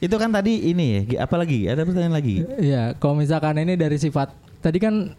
Itu 0.00 0.16
kan 0.16 0.32
tadi 0.32 0.72
ini 0.72 0.86
ya, 0.88 1.00
Gi- 1.04 1.20
apa 1.20 1.34
lagi? 1.36 1.58
Ada 1.68 1.84
pertanyaan 1.84 2.14
lagi? 2.16 2.36
Iya, 2.56 2.96
kalau 2.96 3.20
misalkan 3.20 3.60
ini 3.60 3.76
dari 3.76 3.96
sifat 4.00 4.32
tadi 4.60 4.80
kan 4.80 5.12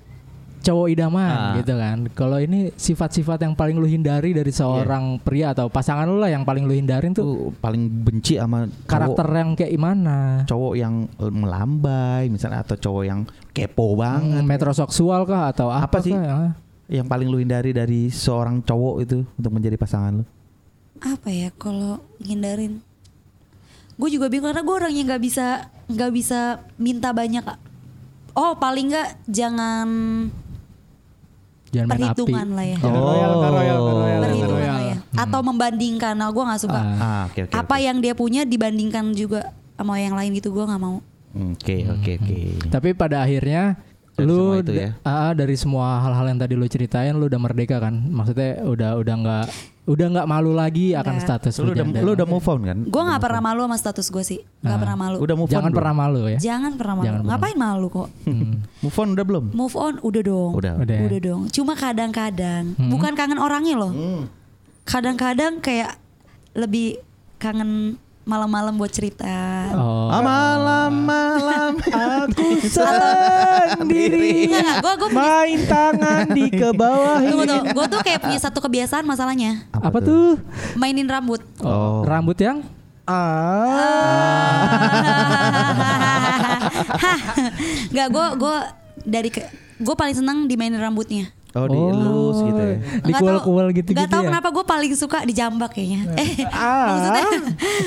cowok 0.65 0.88
idaman 0.89 1.30
Ah. 1.30 1.54
gitu 1.56 1.73
kan. 1.75 1.97
Kalau 2.12 2.38
ini 2.38 2.73
sifat-sifat 2.73 3.38
yang 3.39 3.54
paling 3.54 3.78
lu 3.78 3.86
hindari 3.86 4.34
dari 4.34 4.49
seorang 4.49 5.21
pria 5.21 5.54
atau 5.54 5.69
pasangan 5.69 6.04
lu 6.04 6.17
lah 6.17 6.28
yang 6.28 6.41
paling 6.41 6.65
lu 6.65 6.73
hindarin 6.73 7.13
tuh 7.13 7.21
Tuh 7.21 7.54
paling 7.56 7.86
benci 7.86 8.36
sama 8.36 8.65
cowok, 8.65 8.89
karakter 8.89 9.28
yang 9.30 9.49
kayak 9.54 9.71
gimana? 9.71 10.17
cowok 10.43 10.73
yang 10.73 10.93
eh, 11.06 11.30
melambai 11.32 12.23
misalnya 12.28 12.62
atau 12.62 12.75
cowok 12.75 13.04
yang 13.04 13.21
kepo 13.51 13.93
banget. 13.93 14.41
Hmm, 14.41 14.45
metroseksual 14.45 15.21
kah 15.23 15.54
atau 15.54 15.69
apa, 15.69 15.86
Apa 15.88 15.97
sih? 16.01 16.12
kah? 16.12 16.25
Ah. 16.25 16.51
Yang 16.86 17.08
paling 17.08 17.28
lu 17.28 17.38
hindari 17.38 17.69
dari 17.69 18.10
seorang 18.10 18.60
cowok 18.60 18.95
itu 19.01 19.17
untuk 19.23 19.51
menjadi 19.51 19.73
pasangan 19.73 20.21
lu? 20.21 20.25
Apa 20.97 21.28
ya 21.28 21.49
kalau 21.51 22.01
ngindarin? 22.19 22.82
Gue 23.95 24.10
juga 24.10 24.28
bingung 24.28 24.49
karena 24.49 24.60
gue 24.60 24.75
orangnya 24.75 25.04
nggak 25.06 25.23
bisa 25.23 25.45
nggak 25.88 26.12
bisa 26.12 26.39
minta 26.75 27.10
banyak. 27.10 27.41
Oh 28.34 28.54
paling 28.54 28.91
nggak 28.91 29.23
jangan 29.25 29.88
Jangan 31.75 31.88
main 31.88 31.99
api. 31.99 32.07
perhitungan 32.07 32.47
lah 32.49 32.65
ya. 32.65 32.77
Oh. 32.79 32.89
Royal, 32.89 33.31
royal, 33.35 33.79
royal. 33.83 34.21
Perhitungan 34.21 34.55
royal. 34.55 34.73
lah 34.73 34.83
ya. 34.85 34.97
Atau 35.13 35.39
membandingkan. 35.41 36.13
Nah 36.13 36.29
gue 36.29 36.43
nggak 36.43 36.61
suka. 36.61 36.79
Ah. 36.79 36.95
Ah, 36.97 37.21
oke 37.27 37.39
oke. 37.43 37.53
Apa 37.53 37.75
yang 37.77 37.97
dia 37.99 38.13
punya 38.13 38.41
dibandingkan 38.43 39.11
juga 39.11 39.51
sama 39.75 39.99
yang 39.99 40.15
lain 40.15 40.31
gitu 40.33 40.49
gue 40.49 40.63
nggak 40.63 40.79
mau. 40.79 41.03
Oke 41.51 41.83
oke 41.85 42.11
oke. 42.17 42.38
Tapi 42.69 42.89
pada 42.91 43.19
akhirnya 43.19 43.75
Dari 44.11 44.23
lu 44.23 44.35
semua 44.39 44.55
itu 44.57 44.71
ya? 44.71 44.89
da- 44.95 45.27
ah, 45.27 45.31
dari 45.31 45.55
semua 45.55 45.99
hal-hal 45.99 46.25
yang 46.25 46.39
tadi 46.39 46.53
lu 46.55 46.63
ceritain 46.65 47.11
lu 47.11 47.27
udah 47.27 47.38
merdeka 47.38 47.77
kan? 47.77 47.91
Maksudnya 47.91 48.63
udah 48.63 48.95
udah 48.95 49.15
nggak 49.17 49.45
udah 49.86 50.08
nggak 50.10 50.26
malu 50.26 50.52
lagi 50.52 50.91
akan 50.91 51.13
Nggak. 51.15 51.26
status 51.45 51.54
Lu 51.62 51.69
udah 51.69 51.86
lu 51.86 52.12
udah 52.13 52.26
move 52.26 52.41
on 52.43 52.62
kan? 52.62 52.78
Gue 52.84 53.02
nggak 53.06 53.21
pernah 53.21 53.41
malu 53.43 53.60
sama 53.63 53.78
status 53.78 54.08
gue 54.10 54.24
sih. 54.24 54.39
Nggak 54.60 54.74
Ah. 54.74 54.82
pernah 54.82 54.98
malu. 54.98 55.17
Udah 55.21 55.36
move 55.36 55.45
Jangan 55.48 55.62
on 55.62 55.69
belum? 55.69 55.80
pernah 55.80 55.95
malu 55.95 56.21
ya. 56.26 56.39
Jangan 56.41 56.71
pernah 56.74 56.93
malu. 56.95 57.06
Jangan 57.06 57.19
pernah. 57.21 57.32
Ngapain 57.32 57.58
malu 57.58 57.88
kok? 57.88 58.08
Hmm. 58.26 58.54
Move 58.82 58.98
on 58.98 59.08
udah 59.13 59.26
belum? 59.26 59.45
Move 59.54 59.76
on 59.76 59.93
udah 60.02 60.21
dong. 60.24 60.52
Udah. 60.54 60.74
Udah. 60.76 60.98
Udah 61.06 61.19
dong. 61.19 61.41
Cuma 61.50 61.74
kadang-kadang 61.74 62.63
Hmm. 62.74 62.89
bukan 62.89 63.13
kangen 63.13 63.38
orangnya 63.38 63.76
loh. 63.76 63.93
Hmm. 63.93 64.24
Kadang-kadang 64.84 65.62
kayak 65.62 65.98
lebih 66.54 66.98
kangen 67.38 68.02
malam-malam 68.25 68.73
buat 68.73 68.89
cerita. 68.89 69.29
Oh. 69.71 70.09
Ah, 70.09 70.17
malam 70.19 70.91
malam 71.05 71.77
Aku 71.77 72.57
sendiri 73.77 74.49
Enggak, 74.49 74.81
gue 74.81 74.93
gue 74.97 75.09
main 75.11 75.59
tangan 75.61 76.25
di 76.29 76.49
ke 76.49 76.69
bawah 76.71 77.21
Tunggu 77.21 77.45
tuh, 77.45 77.61
gue 77.69 77.85
tuh 77.85 78.01
kayak 78.01 78.19
punya 78.19 78.39
satu 78.39 78.57
kebiasaan 78.59 79.05
masalahnya 79.05 79.69
Apa 79.71 80.01
tuh? 80.01 80.41
mainin 80.73 81.05
rambut. 81.05 81.45
Oh. 81.61 82.01
Rambut 82.01 82.38
yang 82.38 82.65
Ah, 83.05 83.77
Enggak, 87.93 88.07
gue 88.09 88.25
gue 88.41 88.55
dari 89.05 89.29
ke 89.29 89.41
gue 89.75 89.93
paling 89.93 90.15
senang 90.15 90.38
dimainin 90.47 90.81
rambutnya. 90.81 91.29
Oh, 91.56 91.65
dielus 91.65 92.38
gitu 92.44 92.60
ya. 92.60 92.76
Dikuel-kuel 93.02 93.68
gitu-gitu 93.74 93.96
Gak 93.98 94.12
tau 94.12 94.22
ya. 94.22 94.28
kenapa 94.28 94.52
gue 94.52 94.65
paling 94.65 94.91
suka 94.91 95.24
dijambak 95.24 95.72
kayaknya. 95.72 96.12
Eh, 96.13 96.44
Ah. 96.52 96.86
maksudnya, 96.91 97.26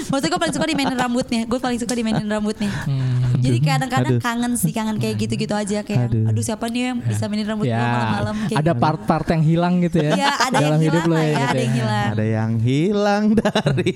maksudnya 0.08 0.30
gue 0.32 0.40
paling 0.40 0.54
suka 0.56 0.66
dimainin 0.66 0.96
rambutnya. 0.96 1.40
Gue 1.44 1.58
paling 1.58 1.76
suka 1.76 1.92
dimainin 1.92 2.24
rambutnya. 2.24 2.72
Hmm. 2.88 3.36
Jadi 3.38 3.58
kadang-kadang 3.60 4.16
kangen 4.18 4.52
sih, 4.54 4.72
kangen 4.72 4.96
kayak 4.96 5.14
gitu-gitu 5.16 5.52
aja 5.52 5.84
kayak. 5.84 6.08
Aduh. 6.08 6.26
Aduh, 6.26 6.42
siapa 6.42 6.66
nih 6.66 6.80
yang 6.90 6.98
bisa 6.98 7.28
mainin 7.28 7.44
rambut 7.44 7.64
gue 7.64 7.76
Ya, 7.76 7.84
malam-malam 7.84 8.36
kayak 8.48 8.58
ada 8.58 8.72
gitu. 8.72 8.80
part-part 8.80 9.26
yang 9.28 9.42
hilang 9.44 9.74
gitu 9.78 9.96
ya. 10.00 10.12
Iya, 10.16 10.30
ada 10.42 10.58
yang 10.58 10.80
hidup 10.80 11.02
hilang 11.04 11.12
lah 11.12 11.22
ya, 11.22 11.28
gitu 11.28 11.44
ada 11.44 11.60
yang 11.60 11.74
hilang. 11.74 12.08
Ada 12.08 12.24
yang 12.24 12.52
hilang 12.58 13.22
dari 13.36 13.90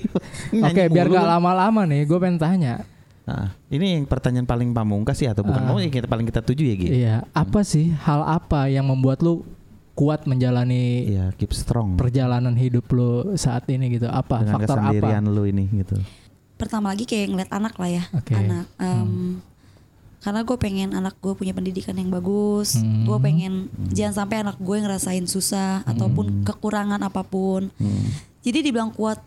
Oke, 0.53 0.53
Nyanyi 0.53 0.93
biar 0.93 1.07
gak 1.09 1.27
lama-lama 1.27 1.81
nih, 1.83 2.01
gue 2.03 2.17
pengen 2.17 2.37
tanya. 2.37 2.75
Nah, 3.23 3.55
ini 3.67 3.95
yang 3.95 4.03
pertanyaan 4.03 4.43
paling 4.43 4.69
pamungkas 4.69 5.15
sih 5.15 5.25
atau 5.25 5.41
bukan? 5.41 5.63
Ah. 5.63 5.71
Oh, 5.71 5.79
yang 5.79 5.87
kita 5.89 6.05
paling 6.05 6.23
kita 6.23 6.39
tuju 6.39 6.63
ya, 6.63 6.75
Gi? 6.75 6.87
Iya, 6.93 7.15
apa 7.31 7.63
sih 7.63 7.95
hal 7.97 8.19
apa 8.21 8.67
yang 8.67 8.83
membuat 8.83 9.23
lu 9.23 9.47
kuat 9.93 10.25
menjalani 10.25 11.05
Iya, 11.05 11.25
keep 11.37 11.53
strong. 11.53 11.95
perjalanan 12.01 12.57
hidup 12.57 12.89
lu 12.89 13.37
saat 13.37 13.69
ini 13.69 13.97
gitu? 13.97 14.09
Apa 14.09 14.41
dengan 14.41 14.57
faktor 14.57 14.77
apa? 14.81 14.89
kesendirian 14.89 15.23
lu 15.29 15.43
ini 15.45 15.69
gitu. 15.69 15.97
Pertama 16.57 16.93
lagi 16.93 17.05
kayak 17.05 17.27
ngeliat 17.33 17.51
anak 17.53 17.73
lah 17.77 17.89
ya, 17.89 18.03
Oke. 18.13 18.33
anak. 18.33 18.65
Em, 18.81 19.41
Karena 20.23 20.39
gue 20.39 20.55
pengen 20.55 20.95
anak 20.95 21.19
gue 21.19 21.35
punya 21.35 21.51
pendidikan 21.51 21.99
yang 21.99 22.07
bagus. 22.07 22.79
Hmm. 22.79 23.03
Gue 23.03 23.19
pengen 23.19 23.67
jangan 23.91 24.23
sampai 24.23 24.39
anak 24.39 24.55
gue 24.55 24.77
ngerasain 24.79 25.27
susah 25.27 25.83
ataupun 25.83 26.47
kekurangan 26.47 27.03
apa 27.03 27.27
pun. 27.27 27.67
Hmm. 27.75 28.07
Jadi 28.39 28.71
dibilang 28.71 28.95
kuat, 28.95 29.19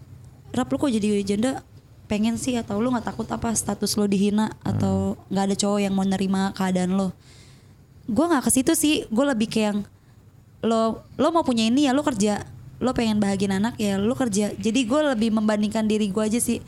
rap 0.57 0.72
lu 0.72 0.81
kok 0.81 0.88
jadi 0.88 1.20
janda 1.20 1.61
pengen 2.09 2.40
sih 2.40 2.57
atau 2.57 2.81
lu 2.81 2.88
nggak 2.88 3.12
takut 3.12 3.29
apa 3.29 3.52
status 3.52 3.92
lo 4.00 4.09
dihina 4.09 4.57
atau 4.64 5.20
nggak 5.29 5.44
ada 5.52 5.57
cowok 5.61 5.81
yang 5.85 5.92
mau 5.92 6.09
nerima 6.09 6.57
keadaan 6.57 6.96
lo? 6.96 7.12
Gue 8.09 8.24
nggak 8.24 8.48
ke 8.48 8.50
situ 8.57 8.72
sih, 8.72 9.05
gue 9.05 9.24
lebih 9.29 9.52
kayak 9.52 9.66
yang 9.68 9.79
lo 10.66 10.83
lo 11.14 11.29
mau 11.31 11.40
punya 11.40 11.64
ini 11.64 11.87
ya 11.87 11.92
lo 11.92 12.02
kerja, 12.02 12.42
lo 12.76 12.90
pengen 12.90 13.16
bahagian 13.16 13.55
anak 13.55 13.74
ya 13.76 13.96
lo 13.96 14.12
kerja. 14.12 14.52
Jadi 14.52 14.81
gue 14.83 15.00
lebih 15.07 15.31
membandingkan 15.31 15.87
diri 15.87 16.07
gue 16.07 16.20
aja 16.20 16.37
sih. 16.37 16.59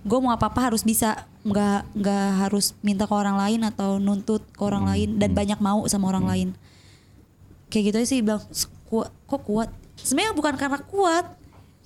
Gue 0.00 0.18
mau 0.18 0.30
apa 0.30 0.46
apa 0.46 0.60
harus 0.64 0.80
bisa, 0.82 1.24
nggak 1.42 1.96
nggak 1.96 2.26
harus 2.38 2.76
minta 2.80 3.04
ke 3.04 3.12
orang 3.12 3.34
lain 3.36 3.60
atau 3.62 3.96
nuntut 3.96 4.44
ke 4.46 4.62
orang 4.62 4.86
lain 4.86 5.16
dan 5.16 5.32
banyak 5.32 5.58
mau 5.58 5.82
sama 5.84 6.08
orang 6.08 6.24
lain. 6.24 6.48
Kayak 7.68 7.84
gitu 7.84 7.96
aja 7.96 8.08
sih 8.08 8.20
bilang 8.20 8.40
"S- 8.48 8.68
kuat, 8.86 9.10
kok 9.24 9.42
kuat? 9.42 9.68
Sebenarnya 9.98 10.32
bukan 10.32 10.54
karena 10.54 10.78
kuat, 10.80 11.26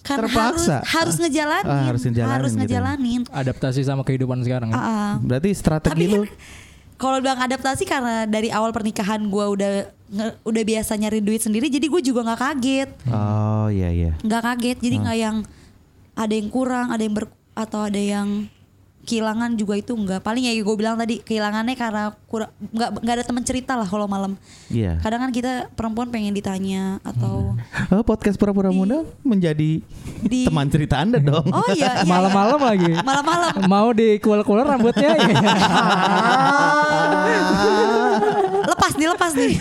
karena 0.02 0.28
harus 0.28 0.62
Terpaksa. 0.62 0.76
harus 0.84 1.16
ngejalanin, 1.16 1.66
Ah, 1.66 1.84
harus 1.84 2.02
ngejalanin 2.04 2.34
harus 2.36 2.52
gitu. 2.52 2.60
ngejalanin. 2.60 3.20
Adaptasi 3.26 3.80
sama 3.82 4.02
kehidupan 4.02 4.42
sekarang 4.42 4.70
ya? 4.70 4.76
Ah, 4.76 4.84
ah. 4.84 5.12
Berarti 5.18 5.50
strategi 5.52 5.90
Tapi 5.90 6.04
lu 6.06 6.22
kalau 7.02 7.18
bilang 7.18 7.40
adaptasi 7.40 7.82
karena 7.82 8.22
dari 8.24 8.46
awal 8.48 8.70
pernikahan 8.70 9.26
gue 9.26 9.46
udah 9.48 9.72
nge- 10.12 10.36
udah 10.42 10.62
biasa 10.62 10.92
nyari 10.94 11.18
duit 11.18 11.40
sendiri, 11.40 11.66
jadi 11.66 11.82
gue 11.82 12.02
juga 12.02 12.20
nggak 12.22 12.40
kaget, 12.40 12.90
Oh, 13.08 13.66
iya 13.66 13.88
iya. 13.88 14.12
nggak 14.18 14.42
kaget. 14.44 14.78
Jadi 14.78 14.94
nggak 14.98 15.18
yang 15.18 15.36
ada 16.12 16.30
yang 16.30 16.48
kurang, 16.48 16.88
ada 16.88 17.00
yang 17.00 17.14
ber 17.14 17.26
atau 17.52 17.80
ada 17.82 17.96
yang 17.96 18.46
kehilangan 19.02 19.54
juga 19.54 19.74
itu 19.74 19.92
enggak 19.92 20.20
paling 20.20 20.42
ya 20.42 20.54
gue 20.54 20.76
bilang 20.76 20.94
tadi 20.94 21.18
kehilangannya 21.18 21.74
karena 21.74 22.02
kurang 22.24 22.48
nggak 22.64 22.90
nggak 22.98 23.14
ada 23.16 23.24
teman 23.24 23.42
cerita 23.42 23.72
lah 23.74 23.84
kalau 23.84 24.06
malam 24.06 24.38
Iya. 24.66 24.96
kadang 24.98 25.20
kan 25.20 25.30
kita 25.30 25.52
perempuan 25.70 26.08
pengen 26.08 26.30
ditanya 26.30 27.02
atau 27.02 27.58
Oh, 27.90 28.00
podcast 28.00 28.36
pura-pura 28.36 28.70
muda 28.70 29.02
menjadi 29.20 29.82
Di- 30.22 30.46
teman 30.46 30.66
cerita 30.66 30.96
Anda 30.96 31.18
dong. 31.18 31.44
oh 31.46 31.66
iya, 31.70 31.98
iya 31.98 32.06
Malam-malam 32.06 32.56
lagi. 32.58 32.92
malam-malam 33.00 33.52
Mau 33.64 33.90
dikuel-kuel 33.90 34.62
rambutnya? 34.62 35.12
Iya. 35.12 35.34
lepas 38.62 38.92
nih 38.94 39.08
lepas 39.08 39.32
nih 39.34 39.52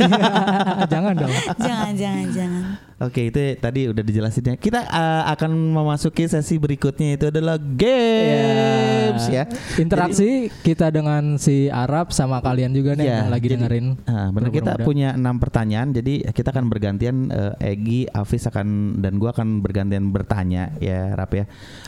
Jangan 0.91 1.13
dong. 1.17 1.33
jangan 1.57 1.91
jangan 1.93 2.27
jangan 2.31 2.63
Oke, 3.01 3.33
itu 3.33 3.57
tadi 3.57 3.89
udah 3.89 4.05
dijelasin 4.05 4.45
ya. 4.45 4.53
Kita 4.53 4.85
uh, 4.85 5.25
akan 5.33 5.49
memasuki 5.73 6.29
sesi 6.29 6.61
berikutnya 6.61 7.17
itu 7.17 7.33
adalah 7.33 7.57
games 9.21 9.29
ya. 9.29 9.43
Interaksi 9.77 10.29
kita 10.61 10.89
dengan 10.89 11.37
si 11.37 11.67
Arab 11.67 12.09
sama 12.09 12.39
kalian 12.39 12.71
juga 12.71 12.93
nih 12.93 13.05
Iya, 13.05 13.17
yang 13.17 13.29
lagi 13.29 13.43
jadi- 13.43 13.53
dengerin. 13.55 13.85
Ah, 14.03 14.29
benar 14.29 14.49
kita 14.49 14.71
muda. 14.73 14.83
punya 14.83 15.09
enam 15.13 15.35
pertanyaan. 15.37 15.89
Jadi 15.91 16.13
kita 16.27 16.49
akan 16.49 16.65
bergantian 16.67 17.15
eh, 17.29 17.71
Egi, 17.71 18.07
Afis 18.07 18.45
akan 18.45 18.67
dan 18.97 19.15
gua 19.15 19.31
akan 19.31 19.59
bergantian 19.59 20.09
bertanya 20.09 20.73
ya, 20.77 21.13
Rap 21.13 21.31
ya. 21.33 21.45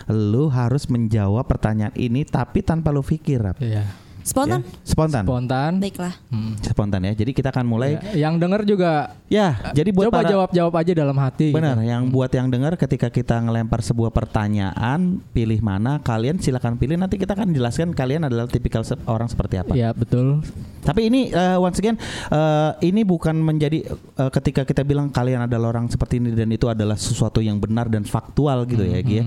Lu 0.08 0.48
harus 0.48 0.86
menjawab 0.86 1.44
pertanyaan 1.44 1.96
ini 1.96 2.22
tapi 2.24 2.62
tanpa 2.62 2.90
lu 2.90 3.02
pikir, 3.02 3.40
Rap. 3.40 3.58
Iya. 3.58 4.03
Spontan? 4.24 4.64
Ya, 4.64 4.72
Spontan. 4.84 5.24
Spontan. 5.24 5.72
Baiklah. 5.78 6.14
Hmm. 6.28 6.56
Spontan 6.58 7.02
ya. 7.04 7.14
Jadi 7.14 7.32
kita 7.32 7.50
akan 7.50 7.64
mulai 7.64 8.00
Ya, 8.10 8.26
Yang 8.26 8.36
denger 8.40 8.62
juga 8.66 8.92
ya. 9.28 9.60
Jadi 9.72 9.90
buat 9.92 10.08
coba 10.08 10.18
para 10.18 10.30
jawab-jawab 10.30 10.74
aja 10.74 10.92
dalam 10.94 11.18
hati. 11.18 11.52
gitu. 11.52 11.56
Benar, 11.56 11.78
yang 11.80 12.08
buat 12.08 12.32
yang 12.32 12.48
dengar 12.48 12.74
ketika 12.74 13.08
kita 13.08 13.38
ngelempar 13.38 13.80
sebuah 13.80 14.10
pertanyaan, 14.10 15.00
pilih 15.30 15.60
mana, 15.60 16.00
kalian 16.00 16.38
silakan 16.38 16.76
pilih 16.76 16.96
nanti 16.96 17.16
kita 17.16 17.34
akan 17.34 17.52
jelaskan 17.52 17.92
kalian 17.92 18.24
adalah 18.24 18.46
tipikal 18.46 18.82
se- 18.82 18.98
orang 19.06 19.28
seperti 19.28 19.60
apa. 19.60 19.74
Iya 19.74 19.92
betul. 19.92 20.40
Tapi 20.82 21.02
ini 21.06 21.28
eh, 21.28 21.56
once 21.56 21.78
again 21.78 21.96
eh, 22.28 22.72
ini 22.82 23.04
bukan 23.04 23.36
menjadi 23.36 23.84
eh, 23.88 24.32
ketika 24.32 24.64
kita 24.64 24.82
bilang 24.82 25.10
kalian 25.10 25.44
adalah 25.44 25.72
orang 25.72 25.88
seperti 25.88 26.18
ini 26.18 26.32
dan 26.32 26.48
itu 26.48 26.66
adalah 26.66 26.96
sesuatu 26.96 27.40
yang 27.40 27.58
benar 27.58 27.88
dan 27.88 28.04
faktual 28.04 28.64
gitu 28.66 28.84
ya, 28.84 29.00
Gi 29.00 29.16
ya. 29.16 29.24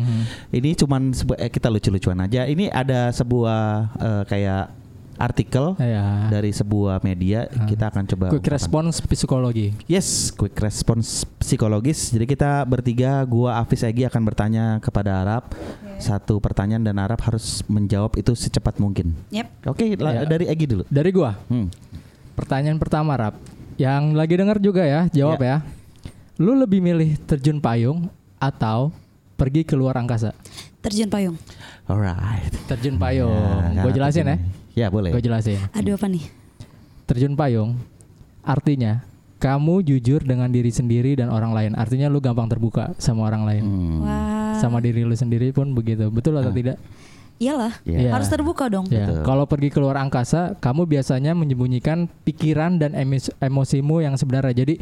Ini 0.51 0.71
cuman 0.75 1.13
sebu- 1.13 1.37
eh, 1.37 1.49
kita 1.49 1.69
lucu-lucuan 1.69 2.17
aja. 2.19 2.45
Ini 2.45 2.69
ada 2.69 3.09
sebuah 3.11 3.61
eh, 3.95 4.25
kayak 4.27 4.86
artikel 5.17 5.73
Ya. 5.77 6.29
dari 6.29 6.53
sebuah 6.53 7.01
media, 7.01 7.49
kita 7.65 7.89
akan 7.89 8.05
coba 8.07 8.27
Quick 8.31 8.47
response 8.47 9.01
psikologi. 9.01 9.73
Yes, 9.85 10.29
quick 10.31 10.57
response 10.57 11.25
psikologis. 11.37 12.13
Jadi 12.13 12.25
kita 12.27 12.63
bertiga, 12.63 13.25
gua 13.25 13.59
Afis 13.59 13.81
Egi 13.81 14.05
akan 14.05 14.23
bertanya 14.23 14.65
kepada 14.79 15.25
Arab 15.25 15.53
satu 15.97 16.37
pertanyaan 16.37 16.85
dan 16.85 16.97
Arab 16.97 17.17
harus 17.25 17.65
menjawab 17.67 18.15
itu 18.15 18.33
secepat 18.33 18.77
mungkin. 18.77 19.17
Yep. 19.33 19.47
Oke, 19.67 19.85
la- 19.97 20.23
Ya. 20.23 20.29
dari 20.29 20.45
Egi 20.47 20.67
dulu. 20.69 20.85
Dari 20.87 21.11
gua, 21.11 21.33
Hmm. 21.49 21.73
pertanyaan 22.33 22.77
pertama 22.77 23.17
Rap. 23.17 23.35
Yang 23.77 24.03
lagi 24.13 24.35
denger 24.37 24.59
juga 24.59 24.83
ya, 24.85 25.09
jawab 25.09 25.41
ya. 25.41 25.61
Lu 26.37 26.53
lebih 26.53 26.85
milih 26.85 27.17
terjun 27.25 27.57
payung 27.57 28.13
atau 28.37 28.93
pergi 29.35 29.65
ke 29.65 29.73
luar 29.73 29.97
angkasa? 29.97 30.37
Terjun 30.81 31.09
payung. 31.09 31.37
Alright. 31.85 32.53
Terjun 32.69 32.97
payung. 32.97 33.33
Ya, 33.73 33.83
Gue 33.83 33.93
jelasin 33.93 34.27
ya. 34.27 34.37
Ya 34.77 34.93
boleh. 34.93 35.11
Gue 35.11 35.25
jelasin. 35.25 35.57
Aduh 35.73 35.97
apa 35.97 36.07
nih? 36.07 36.23
Terjun 37.09 37.33
payung 37.33 37.81
artinya 38.45 39.01
kamu 39.37 39.81
jujur 39.83 40.21
dengan 40.21 40.49
diri 40.49 40.69
sendiri 40.69 41.17
dan 41.17 41.33
orang 41.33 41.53
lain. 41.53 41.73
Artinya 41.73 42.07
lu 42.07 42.21
gampang 42.21 42.47
terbuka 42.47 42.93
sama 42.97 43.25
orang 43.25 43.43
lain. 43.43 43.63
Hmm. 43.65 43.99
Wah. 44.05 44.55
Sama 44.57 44.79
diri 44.79 45.01
lu 45.01 45.13
sendiri 45.13 45.49
pun 45.51 45.73
begitu. 45.73 46.09
Betul 46.09 46.37
atau 46.37 46.53
Ah. 46.53 46.57
tidak? 46.57 46.77
Iyalah. 47.37 47.73
Iya. 47.85 47.99
Iya. 48.01 48.11
Harus 48.17 48.33
terbuka 48.33 48.65
dong. 48.69 48.89
Ya, 48.89 49.05
Betul. 49.05 49.25
kalau 49.25 49.45
pergi 49.45 49.69
keluar 49.69 50.01
angkasa, 50.01 50.57
kamu 50.57 50.89
biasanya 50.89 51.37
menyembunyikan 51.37 52.09
pikiran 52.25 52.81
dan 52.81 52.97
emosimu 53.39 54.01
yang 54.01 54.17
sebenarnya. 54.17 54.57
Jadi 54.57 54.81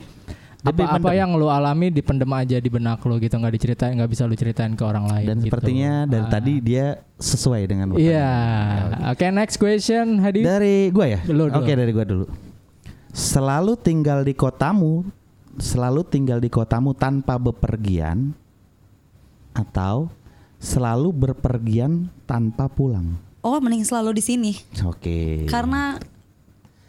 Lebih 0.64 0.80
apa-apa 0.82 1.08
mendem. 1.12 1.20
yang 1.20 1.30
lo 1.36 1.46
alami 1.48 1.86
dipendem 1.92 2.30
aja 2.32 2.56
di 2.56 2.70
benak 2.72 3.04
lo 3.04 3.20
gitu, 3.20 3.36
nggak 3.36 3.52
diceritain, 3.52 3.92
nggak 3.94 4.08
bisa 4.08 4.24
lo 4.24 4.32
ceritain 4.32 4.72
ke 4.72 4.80
orang 4.80 5.04
lain. 5.04 5.26
Dan 5.28 5.36
gitu. 5.38 5.52
sepertinya 5.52 5.92
dari 6.08 6.24
Ah. 6.24 6.32
tadi 6.32 6.54
dia 6.58 6.86
sesuai 7.14 7.62
dengan 7.64 7.86
Iya. 7.92 7.92
pertanyaan. 7.92 9.12
Oke, 9.12 9.24
next 9.28 9.56
question, 9.56 10.06
Hadi. 10.18 10.40
Dari 10.40 10.88
gua 10.88 11.06
ya? 11.06 11.20
Oke, 11.52 11.72
dari 11.76 11.92
gua 11.92 12.04
dulu. 12.04 12.26
Selalu 13.12 13.76
tinggal 13.76 14.24
di 14.24 14.32
kotamu, 14.32 15.04
selalu 15.54 16.00
tinggal 16.02 16.40
di 16.40 16.48
kotamu 16.48 16.96
tanpa 16.96 17.36
bepergian 17.36 18.32
atau 19.52 20.10
selalu 20.56 21.12
berpergian 21.12 22.08
tanpa 22.24 22.66
pulang. 22.66 23.20
Oh, 23.44 23.60
mending 23.60 23.84
selalu 23.84 24.16
di 24.16 24.22
sini. 24.24 24.52
Oke. 24.82 25.44
Karena 25.44 26.00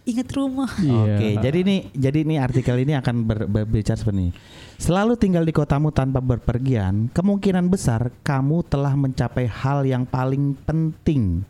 inget 0.05 0.29
rumah. 0.37 0.69
Iya. 0.79 1.17
Oke, 1.17 1.27
jadi 1.41 1.57
ini 1.65 1.75
jadi 1.91 2.17
ini 2.21 2.35
artikel 2.37 2.77
ini 2.79 2.93
akan 2.93 3.15
ber- 3.25 3.49
berbicara 3.49 3.97
seperti 3.97 4.29
ini. 4.29 4.31
Selalu 4.77 5.17
tinggal 5.17 5.43
di 5.43 5.51
kotamu 5.51 5.89
tanpa 5.89 6.21
berpergian, 6.21 7.09
kemungkinan 7.11 7.65
besar 7.67 8.13
kamu 8.21 8.61
telah 8.69 8.93
mencapai 8.93 9.49
hal 9.49 9.83
yang 9.83 10.05
paling 10.05 10.53
penting 10.63 11.41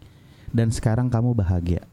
dan 0.55 0.71
sekarang 0.71 1.11
kamu 1.11 1.35
bahagia. 1.35 1.83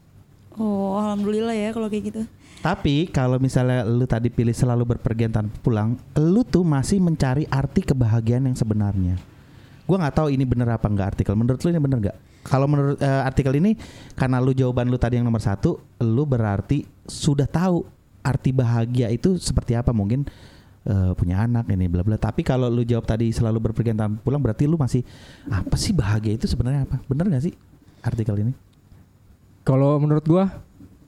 Oh, 0.55 0.95
alhamdulillah 0.97 1.53
ya 1.53 1.69
kalau 1.75 1.91
kayak 1.91 2.03
gitu. 2.13 2.21
Tapi 2.63 3.11
kalau 3.11 3.41
misalnya 3.43 3.83
lu 3.83 4.07
tadi 4.07 4.31
pilih 4.31 4.55
selalu 4.55 4.95
berpergian 4.95 5.35
tanpa 5.35 5.51
pulang, 5.59 5.99
lu 6.15 6.47
tuh 6.47 6.63
masih 6.63 7.03
mencari 7.03 7.43
arti 7.51 7.83
kebahagiaan 7.83 8.47
yang 8.47 8.55
sebenarnya. 8.55 9.19
Gua 9.83 9.99
nggak 9.99 10.15
tahu 10.15 10.27
ini 10.31 10.47
bener 10.47 10.71
apa 10.71 10.87
enggak 10.87 11.17
artikel. 11.17 11.35
Menurut 11.35 11.59
lu 11.59 11.75
ini 11.75 11.81
bener 11.83 11.97
nggak? 11.99 12.17
Kalau 12.43 12.67
menurut 12.67 12.99
eh, 12.99 13.23
artikel 13.23 13.55
ini, 13.55 13.79
karena 14.19 14.43
lu 14.43 14.51
jawaban 14.51 14.91
lu 14.91 14.99
tadi 14.99 15.15
yang 15.15 15.25
nomor 15.25 15.39
satu, 15.39 15.79
lu 16.03 16.27
berarti 16.27 16.83
sudah 17.07 17.47
tahu 17.47 17.87
arti 18.23 18.51
bahagia 18.55 19.11
itu 19.11 19.35
seperti 19.39 19.75
apa 19.75 19.95
mungkin 19.95 20.27
eh, 20.83 21.11
punya 21.15 21.43
anak 21.47 21.71
ini 21.71 21.87
bla 21.87 22.03
bla. 22.03 22.19
Tapi 22.19 22.43
kalau 22.43 22.67
lu 22.67 22.83
jawab 22.83 23.07
tadi 23.07 23.31
selalu 23.31 23.71
berpergian 23.71 23.95
tanpa 23.95 24.19
pulang, 24.19 24.43
berarti 24.43 24.67
lu 24.67 24.75
masih 24.75 25.07
apa 25.47 25.75
sih 25.79 25.95
bahagia 25.95 26.35
itu 26.35 26.45
sebenarnya 26.45 26.83
apa? 26.83 26.99
Bener 27.07 27.31
nggak 27.31 27.43
sih 27.47 27.53
artikel 28.03 28.35
ini? 28.43 28.53
Kalau 29.63 29.95
menurut 29.95 30.27
gua, 30.27 30.51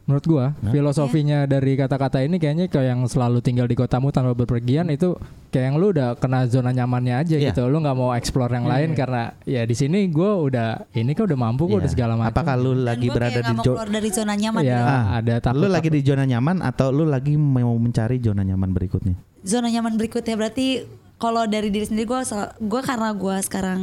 menurut 0.05 0.21
gua 0.23 0.45
Hah? 0.55 0.69
filosofinya 0.69 1.43
dari 1.43 1.73
kata-kata 1.73 2.21
ini 2.21 2.37
kayaknya 2.37 2.65
kayak 2.65 2.87
yang 2.87 3.01
selalu 3.03 3.39
tinggal 3.39 3.65
di 3.65 3.73
kotamu 3.73 4.09
tanpa 4.09 4.31
berpergian 4.31 4.85
itu 4.87 5.17
kayak 5.49 5.65
yang 5.65 5.75
lu 5.75 5.89
udah 5.89 6.13
kena 6.13 6.45
zona 6.45 6.69
nyamannya 6.69 7.15
aja 7.17 7.35
Iya. 7.35 7.49
gitu. 7.49 7.65
Lu 7.65 7.79
nggak 7.79 7.93
mau 7.93 8.11
explore 8.11 8.51
yang 8.51 8.63
lain 8.63 8.93
karena 8.93 9.33
ya 9.43 9.61
di 9.61 9.73
sini 9.73 10.05
gua 10.07 10.37
udah 10.37 10.67
ini 10.91 11.11
kan 11.11 11.25
udah 11.25 11.39
mampu 11.39 11.65
gua 11.65 11.77
Iya. 11.77 11.81
udah 11.81 11.91
segala 11.91 12.13
macam. 12.15 12.31
Apakah 12.31 12.55
lu 12.55 12.71
Dan 12.71 12.85
lagi 12.85 13.07
gua 13.07 13.15
berada 13.15 13.39
di 13.41 13.53
jo- 13.57 13.73
keluar 13.73 13.89
dari 13.89 14.09
zona 14.09 14.33
nyaman 14.33 14.61
ya 14.61 14.69
gitu. 14.71 14.85
Ah, 14.85 15.03
ada 15.15 15.35
takut. 15.39 15.57
lu 15.57 15.67
lagi 15.67 15.89
di 15.89 16.01
zona 16.01 16.23
nyaman 16.23 16.57
atau 16.59 16.87
lu 16.89 17.03
lagi 17.03 17.33
mau 17.33 17.73
mencari 17.75 18.17
zona 18.19 18.41
nyaman 18.41 18.69
berikutnya? 18.71 19.15
Zona 19.41 19.67
nyaman 19.67 19.93
berikutnya 19.95 20.35
berarti 20.35 20.85
kalau 21.15 21.45
dari 21.45 21.69
diri 21.69 21.85
sendiri 21.85 22.05
gue 22.05 22.21
gue 22.59 22.81
karena 22.83 23.09
gue 23.09 23.35
sekarang 23.41 23.81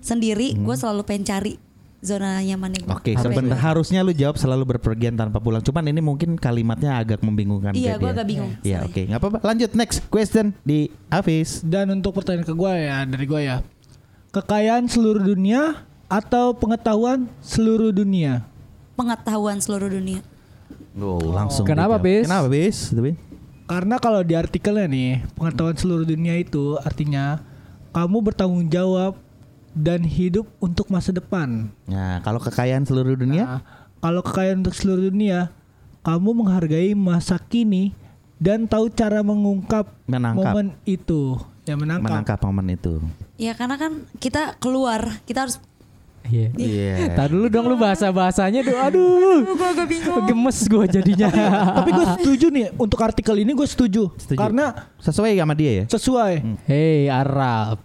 sendiri 0.00 0.52
gue 0.54 0.74
selalu 0.74 1.02
pengen 1.02 1.24
cari 1.24 1.52
zona 2.04 2.38
nyamannya 2.44 2.84
gue. 2.84 2.88
Hmm. 2.88 2.98
Oke, 3.00 3.12
sebenarnya 3.16 3.58
harusnya 3.58 4.00
lu 4.04 4.12
jawab 4.12 4.36
selalu 4.36 4.76
berpergian 4.76 5.16
tanpa 5.16 5.40
pulang. 5.40 5.64
Cuman 5.64 5.88
ini 5.88 6.00
mungkin 6.04 6.36
kalimatnya 6.36 7.00
agak 7.00 7.24
membingungkan. 7.24 7.72
Iya, 7.72 7.96
dia. 7.96 8.12
agak 8.12 8.26
bingung, 8.28 8.52
Iya, 8.60 8.78
oke, 8.84 9.02
nggak 9.08 9.20
apa-apa. 9.20 9.38
Lanjut 9.42 9.70
next 9.72 10.04
question 10.12 10.52
di 10.62 10.92
Hafiz. 11.08 11.64
Dan 11.64 11.90
untuk 11.96 12.14
pertanyaan 12.14 12.44
ke 12.44 12.54
gue 12.54 12.72
ya 12.76 12.98
dari 13.08 13.24
gue 13.24 13.40
ya, 13.40 13.56
kekayaan 14.30 14.84
seluruh 14.86 15.24
dunia 15.24 15.82
atau 16.06 16.52
pengetahuan 16.54 17.26
seluruh 17.40 17.90
dunia? 17.90 18.44
Pengetahuan 18.94 19.58
seluruh 19.58 19.90
dunia. 19.90 20.22
Oh, 20.94 21.18
langsung. 21.34 21.66
Kenapa, 21.66 21.98
dijawab. 21.98 22.06
Bis? 22.06 22.24
Kenapa, 22.30 22.46
Bis? 22.52 22.76
Karena 23.64 23.96
kalau 23.96 24.20
di 24.20 24.36
artikelnya 24.36 24.86
nih, 24.86 25.12
pengetahuan 25.34 25.74
seluruh 25.74 26.04
dunia 26.04 26.36
itu 26.36 26.76
artinya 26.84 27.40
kamu 27.96 28.16
bertanggung 28.20 28.68
jawab 28.68 29.23
dan 29.74 30.06
hidup 30.06 30.46
untuk 30.62 30.88
masa 30.88 31.10
depan. 31.10 31.68
Nah, 31.90 32.22
kalau 32.22 32.38
kekayaan 32.38 32.86
seluruh 32.86 33.18
dunia, 33.18 33.44
Nah, 33.44 33.60
kalau 33.98 34.22
kekayaan 34.22 34.62
untuk 34.62 34.76
seluruh 34.78 35.10
dunia, 35.10 35.50
kamu 36.06 36.30
menghargai 36.30 36.94
masa 36.94 37.36
kini 37.42 37.92
dan 38.38 38.70
tahu 38.70 38.88
cara 38.92 39.20
mengungkap 39.26 39.90
menangkap, 40.06 40.54
momen 40.54 40.66
itu. 40.86 41.36
Ya 41.64 41.74
menangkap. 41.74 42.06
menangkap 42.06 42.38
momen 42.44 42.66
itu. 42.76 42.94
Ya 43.40 43.52
karena 43.58 43.74
kan 43.80 44.06
kita 44.22 44.60
keluar, 44.62 45.24
kita 45.26 45.48
harus 45.48 45.58
Iya. 46.24 46.48
Iya. 46.56 46.92
Tar 47.12 47.28
dulu 47.28 47.46
dong 47.46 47.68
lu 47.68 47.76
bahasa-bahasanya 47.76 48.64
tuh 48.64 48.74
aduh. 48.74 49.44
gue 49.44 49.66
agak 49.66 49.86
bingung. 49.86 50.24
Gemes 50.24 50.58
gua 50.66 50.84
jadinya. 50.88 51.28
Tapi 51.76 51.90
gue 51.92 52.06
setuju 52.16 52.46
nih 52.48 52.66
untuk 52.74 52.98
artikel 52.98 53.36
ini 53.36 53.52
gue 53.52 53.68
setuju. 53.68 54.08
Setuju. 54.16 54.38
Karena 54.40 54.88
Sesuai 54.98 55.36
sama 55.36 55.52
dia 55.52 55.72
ya? 55.72 55.84
sesuai. 55.86 56.34
Hei 56.64 57.06
Arab. 57.06 57.78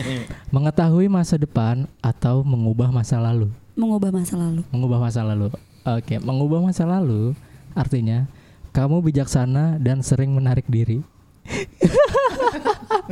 Mengetahui 0.54 1.06
masa 1.06 1.38
depan 1.38 1.86
atau 1.98 2.42
mengubah 2.42 2.90
masa 2.90 3.22
lalu? 3.22 3.48
Mengubah 3.74 4.10
masa 4.10 4.34
lalu. 4.36 4.60
Mengubah 4.70 4.98
masa 4.98 5.20
lalu. 5.22 5.46
Oke, 5.84 6.14
mengubah 6.18 6.58
masa 6.60 6.84
lalu 6.86 7.36
artinya 7.74 8.26
kamu 8.70 9.02
bijaksana 9.02 9.78
dan 9.78 10.02
sering 10.02 10.34
menarik 10.34 10.66
diri. 10.66 10.98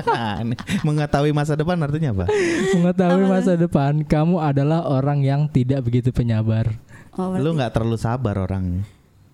Nah, 0.02 0.40
ini 0.40 0.54
mengetahui 0.82 1.32
masa 1.32 1.52
depan 1.52 1.76
artinya 1.78 2.11
apa? 2.12 2.24
Mengetahui 2.72 3.24
masa 3.26 3.52
depan, 3.54 4.02
kamu 4.02 4.37
adalah 4.38 4.85
orang 4.85 5.20
yang 5.20 5.46
tidak 5.46 5.82
begitu 5.82 6.11
penyabar. 6.11 6.72
Oh, 7.12 7.28
berarti, 7.28 7.44
Lu 7.44 7.50
nggak 7.52 7.72
terlalu 7.72 7.96
sabar 7.96 8.35
orangnya. 8.38 8.82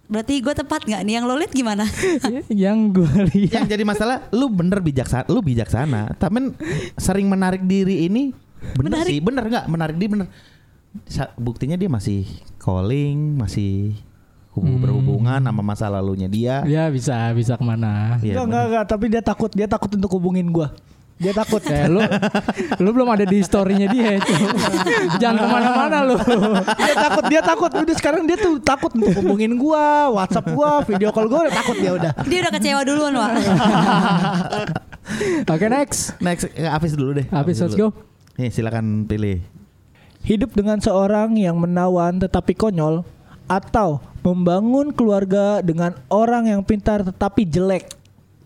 berarti 0.09 0.40
gue 0.40 0.55
tepat 0.57 0.83
nggak 0.83 1.03
nih 1.05 1.14
yang 1.14 1.24
lo 1.24 1.37
lihat 1.37 1.53
gimana? 1.53 1.85
yang 2.48 2.90
gue 2.90 3.05
lihat 3.29 3.61
Yang 3.61 3.66
jadi 3.68 3.85
masalah, 3.85 4.24
lu 4.33 4.48
bener 4.48 4.81
bijaksana, 4.81 5.29
lu 5.29 5.44
bijaksana, 5.44 6.16
tapi 6.16 6.48
sering 6.96 7.29
menarik 7.29 7.61
diri 7.62 8.09
ini 8.09 8.33
bener 8.74 9.05
Menarik. 9.05 9.11
sih, 9.12 9.20
bener 9.20 9.44
nggak 9.46 9.64
menarik 9.68 9.94
diri 9.94 10.11
bener. 10.11 10.27
Sa- 11.05 11.31
Buktinya 11.37 11.77
dia 11.77 11.87
masih 11.87 12.24
calling, 12.57 13.37
masih 13.37 13.94
Hmm. 14.62 14.83
berhubungan 14.83 15.40
sama 15.40 15.62
masa 15.62 15.87
lalunya 15.90 16.27
dia. 16.31 16.62
ya 16.66 16.88
bisa 16.88 17.31
bisa 17.37 17.55
ke 17.55 17.64
mana? 17.64 18.18
Iya, 18.23 18.40
enggak, 18.40 18.44
enggak, 18.44 18.64
enggak, 18.66 18.85
tapi 18.87 19.05
dia 19.11 19.23
takut, 19.23 19.51
dia 19.53 19.66
takut 19.71 19.90
untuk 19.94 20.11
hubungin 20.16 20.49
gua. 20.51 20.75
Dia 21.18 21.35
takut. 21.35 21.59
Eh, 21.66 21.90
lu 21.90 21.99
lu 22.79 22.88
belum 22.94 23.11
ada 23.11 23.27
di 23.27 23.42
storynya 23.42 23.90
dia 23.90 24.23
itu. 24.23 24.35
Jangan 25.18 25.35
ke 25.42 25.47
mana-mana 25.51 25.97
lu. 26.07 26.14
dia 26.79 26.94
takut, 26.94 27.25
dia 27.27 27.40
takut. 27.42 27.71
Udah 27.75 27.97
sekarang 27.99 28.23
dia 28.23 28.38
tuh 28.38 28.62
takut 28.62 28.94
untuk 28.94 29.11
hubungin 29.18 29.59
gua, 29.59 30.14
WhatsApp 30.14 30.47
gua, 30.55 30.87
video 30.87 31.11
call 31.11 31.27
gua 31.27 31.51
udah 31.51 31.55
takut 31.59 31.75
dia 31.75 31.90
udah. 31.90 32.12
Dia 32.23 32.38
udah 32.47 32.53
kecewa 32.55 32.81
duluan, 32.87 33.12
Wak. 33.18 33.31
Oke 35.59 35.66
next. 35.66 36.14
Next, 36.23 36.47
eh, 36.55 36.71
Hafiz 36.71 36.94
dulu 36.94 37.18
deh. 37.18 37.27
Hafiz, 37.35 37.59
let's 37.59 37.75
go. 37.75 37.90
Nih, 38.38 38.55
silakan 38.55 39.11
pilih. 39.11 39.42
Hidup 40.23 40.55
dengan 40.55 40.79
seorang 40.79 41.35
yang 41.35 41.59
menawan 41.59 42.23
tetapi 42.23 42.55
konyol 42.55 43.03
atau 43.51 43.99
membangun 44.29 44.93
keluarga 44.93 45.61
dengan 45.61 45.97
orang 46.09 46.47
yang 46.47 46.61
pintar 46.61 47.01
tetapi 47.01 47.43
jelek. 47.43 47.88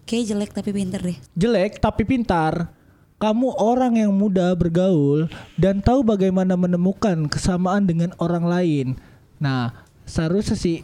Kayak 0.02 0.24
jelek 0.28 0.50
tapi 0.52 0.70
pinter 0.70 1.00
deh. 1.00 1.18
Jelek 1.32 1.78
tapi 1.78 2.02
pintar. 2.02 2.70
Kamu 3.16 3.54
orang 3.54 3.94
yang 3.96 4.10
mudah 4.10 4.50
bergaul 4.52 5.30
dan 5.54 5.78
tahu 5.78 6.02
bagaimana 6.02 6.58
menemukan 6.58 7.26
kesamaan 7.26 7.82
dengan 7.82 8.10
orang 8.18 8.42
lain. 8.42 8.86
Nah, 9.38 9.70
seharusnya 10.02 10.54
sih 10.54 10.82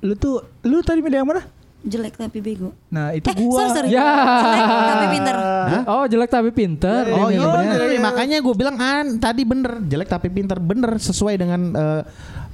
lu 0.00 0.12
tuh 0.12 0.44
lu 0.60 0.80
tadi 0.80 1.00
milih 1.00 1.18
yang 1.18 1.28
mana? 1.28 1.44
Jelek 1.80 2.16
tapi 2.16 2.40
bego. 2.40 2.72
Nah, 2.88 3.12
itu 3.12 3.24
Eh, 3.24 3.36
gua. 3.38 3.68
sorry, 3.68 3.88
sorry. 3.88 3.88
Ya. 3.92 4.08
Jelek 4.44 4.68
tapi 4.88 5.06
pinter. 5.10 5.36
Oh 5.84 6.04
jelek 6.04 6.30
tapi 6.30 6.50
pinter. 6.50 7.02
Oh 7.10 7.28
iya 7.28 7.40
bener. 7.40 7.80
Makanya 8.02 8.36
gue 8.40 8.54
bilang 8.54 8.76
an 8.76 9.16
tadi 9.16 9.44
bener 9.44 9.80
jelek 9.82 10.08
tapi 10.10 10.28
pinter 10.28 10.60
bener 10.60 10.96
sesuai 10.96 11.34
dengan 11.34 11.60
eh, 11.72 12.02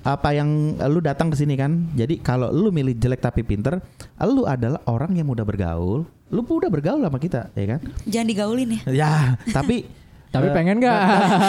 apa 0.00 0.32
yang 0.32 0.78
lu 0.88 1.00
datang 1.04 1.28
ke 1.28 1.36
sini 1.36 1.54
kan. 1.56 1.88
Jadi 1.92 2.20
kalau 2.20 2.48
lu 2.48 2.72
milih 2.72 2.96
jelek 2.96 3.20
tapi 3.20 3.44
pinter, 3.44 3.80
lu 4.24 4.48
adalah 4.48 4.80
orang 4.88 5.16
yang 5.16 5.28
mudah 5.28 5.44
bergaul. 5.44 6.08
Lu 6.30 6.40
udah 6.46 6.70
bergaul 6.70 7.02
sama 7.02 7.18
kita, 7.18 7.50
ya 7.58 7.76
kan? 7.76 7.80
Jangan 8.06 8.26
digaulin 8.28 8.68
ya. 8.76 8.80
Ya, 8.86 9.12
tapi 9.50 9.82
Tapi 10.30 10.46
pengen 10.54 10.78
nggak? 10.78 11.02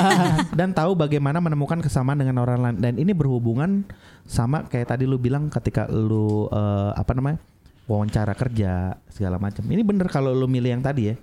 dan 0.58 0.74
tahu 0.74 0.98
bagaimana 0.98 1.38
menemukan 1.38 1.78
kesamaan 1.86 2.18
dengan 2.18 2.42
orang 2.42 2.60
lain 2.66 2.78
dan 2.82 2.94
ini 2.98 3.14
berhubungan 3.14 3.86
sama 4.26 4.66
kayak 4.66 4.98
tadi 4.98 5.06
lu 5.06 5.22
bilang 5.22 5.54
ketika 5.54 5.86
lu 5.86 6.50
eh, 6.50 6.92
apa 6.98 7.14
namanya 7.14 7.38
wawancara 7.86 8.34
kerja 8.34 8.98
segala 9.14 9.38
macam 9.38 9.62
ini 9.70 9.86
bener 9.86 10.10
kalau 10.10 10.34
lu 10.34 10.50
milih 10.50 10.74
yang 10.74 10.82
tadi 10.82 11.14
ya 11.14 11.16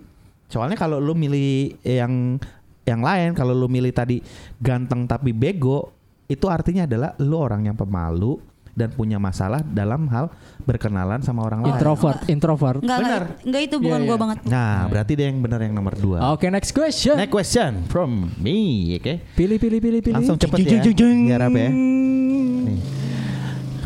soalnya 0.46 0.78
kalau 0.78 1.02
lu 1.02 1.18
milih 1.18 1.74
yang 1.82 2.38
yang 2.86 3.02
lain 3.02 3.34
kalau 3.34 3.58
lu 3.58 3.66
milih 3.66 3.90
tadi 3.90 4.22
ganteng 4.62 5.10
tapi 5.10 5.34
bego 5.34 5.97
itu 6.28 6.46
artinya 6.46 6.84
adalah 6.84 7.16
lu 7.18 7.34
orang 7.34 7.64
yang 7.64 7.74
pemalu 7.74 8.36
dan 8.70 8.94
punya 8.94 9.18
masalah 9.18 9.58
dalam 9.58 10.06
hal 10.06 10.30
berkenalan 10.62 11.18
sama 11.18 11.42
orang 11.42 11.66
lain. 11.66 11.74
introvert, 11.74 12.18
introvert. 12.30 12.78
Enggak, 12.78 12.98
Bener. 13.02 13.22
enggak, 13.26 13.42
enggak 13.42 13.62
itu 13.66 13.76
bukan 13.80 13.98
Iya, 13.98 14.06
gua 14.06 14.14
iya. 14.14 14.22
banget. 14.22 14.38
Nah, 14.46 14.74
berarti 14.86 15.12
dia 15.18 15.26
yang 15.26 15.38
benar 15.42 15.60
yang 15.66 15.74
nomor 15.74 15.94
dua. 15.98 16.18
Oke, 16.30 16.46
next 16.46 16.70
question. 16.70 17.18
Next 17.18 17.34
question 17.34 17.82
from 17.90 18.30
me, 18.38 18.94
oke? 18.94 19.18
Pilih, 19.34 19.58
pilih, 19.58 19.80
pilih, 19.82 20.00
pilih. 20.00 20.14
Langsung 20.14 20.38
cepet 20.38 20.62
ya, 20.62 20.78
biar 20.78 21.42
apa 21.42 21.58
ya? 21.58 21.70
Nih. 21.74 22.80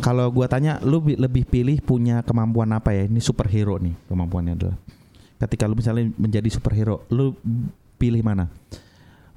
Kalau 0.03 0.29
gua 0.29 0.45
tanya, 0.45 0.77
lu 0.83 0.99
bi- 0.99 1.17
lebih 1.17 1.47
pilih 1.47 1.79
punya 1.81 2.21
kemampuan 2.21 2.69
apa 2.75 2.93
ya? 2.93 3.07
Ini 3.07 3.23
superhero 3.23 3.79
nih 3.79 3.95
kemampuannya 4.11 4.53
adalah. 4.53 4.77
Ketika 5.41 5.65
lu 5.65 5.79
misalnya 5.79 6.11
menjadi 6.19 6.53
superhero, 6.53 7.07
lu 7.09 7.33
pilih 7.97 8.21
mana? 8.21 8.51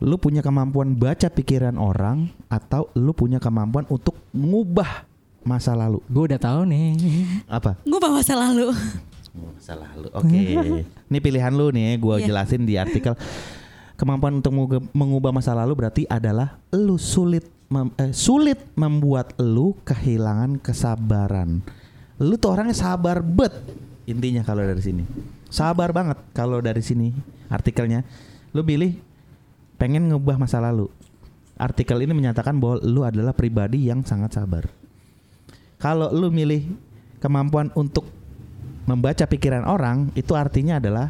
Lu 0.03 0.19
punya 0.19 0.43
kemampuan 0.43 0.91
baca 0.91 1.27
pikiran 1.27 1.79
orang 1.79 2.27
atau 2.47 2.91
lu 2.93 3.15
punya 3.15 3.39
kemampuan 3.39 3.87
untuk 3.87 4.19
mengubah 4.31 5.07
masa 5.41 5.71
lalu? 5.71 6.03
Gue 6.05 6.27
udah 6.27 6.39
tahu 6.41 6.67
nih. 6.67 6.87
Apa? 7.47 7.79
Gue 7.81 7.99
bawa 7.99 8.19
masa 8.19 8.35
lalu. 8.35 8.75
Masa 9.35 9.73
lalu. 9.75 10.07
Oke. 10.11 10.39
Ini 11.11 11.19
pilihan 11.19 11.51
lu 11.51 11.67
nih, 11.67 11.95
gua 11.95 12.19
Iya. 12.19 12.31
jelasin 12.31 12.63
di 12.63 12.75
artikel. 12.75 13.15
Kemampuan 13.95 14.35
untuk 14.35 14.51
mengubah- 14.51 14.87
mengubah 14.91 15.31
masa 15.31 15.55
lalu 15.55 15.75
berarti 15.75 16.03
adalah 16.07 16.59
lu 16.71 16.95
sulit 16.95 17.47
mem- 17.67 17.95
eh, 17.95 18.11
sulit 18.11 18.59
membuat 18.75 19.35
lu 19.39 19.75
kehilangan 19.83 20.59
kesabaran. 20.59 21.63
Lu 22.15 22.35
tuh 22.35 22.51
orangnya 22.51 22.75
sabar 22.75 23.19
bet 23.19 23.51
intinya 24.03 24.43
kalau 24.43 24.63
dari 24.63 24.79
sini. 24.79 25.03
Sabar 25.47 25.91
banget 25.91 26.19
kalau 26.31 26.59
dari 26.59 26.79
sini 26.79 27.11
artikelnya. 27.47 28.03
Lu 28.51 28.63
pilih 28.63 28.95
pengen 29.75 30.11
ngubah 30.11 30.39
masa 30.39 30.59
lalu. 30.59 30.87
Artikel 31.55 32.03
ini 32.03 32.11
menyatakan 32.11 32.59
bahwa 32.59 32.83
lu 32.83 33.01
adalah 33.07 33.31
pribadi 33.31 33.87
yang 33.87 34.03
sangat 34.03 34.35
sabar. 34.35 34.67
Kalau 35.79 36.11
lu 36.11 36.27
milih 36.27 36.67
kemampuan 37.23 37.71
untuk 37.75 38.03
membaca 38.83 39.23
pikiran 39.23 39.63
orang, 39.63 40.11
itu 40.19 40.35
artinya 40.35 40.83
adalah 40.83 41.07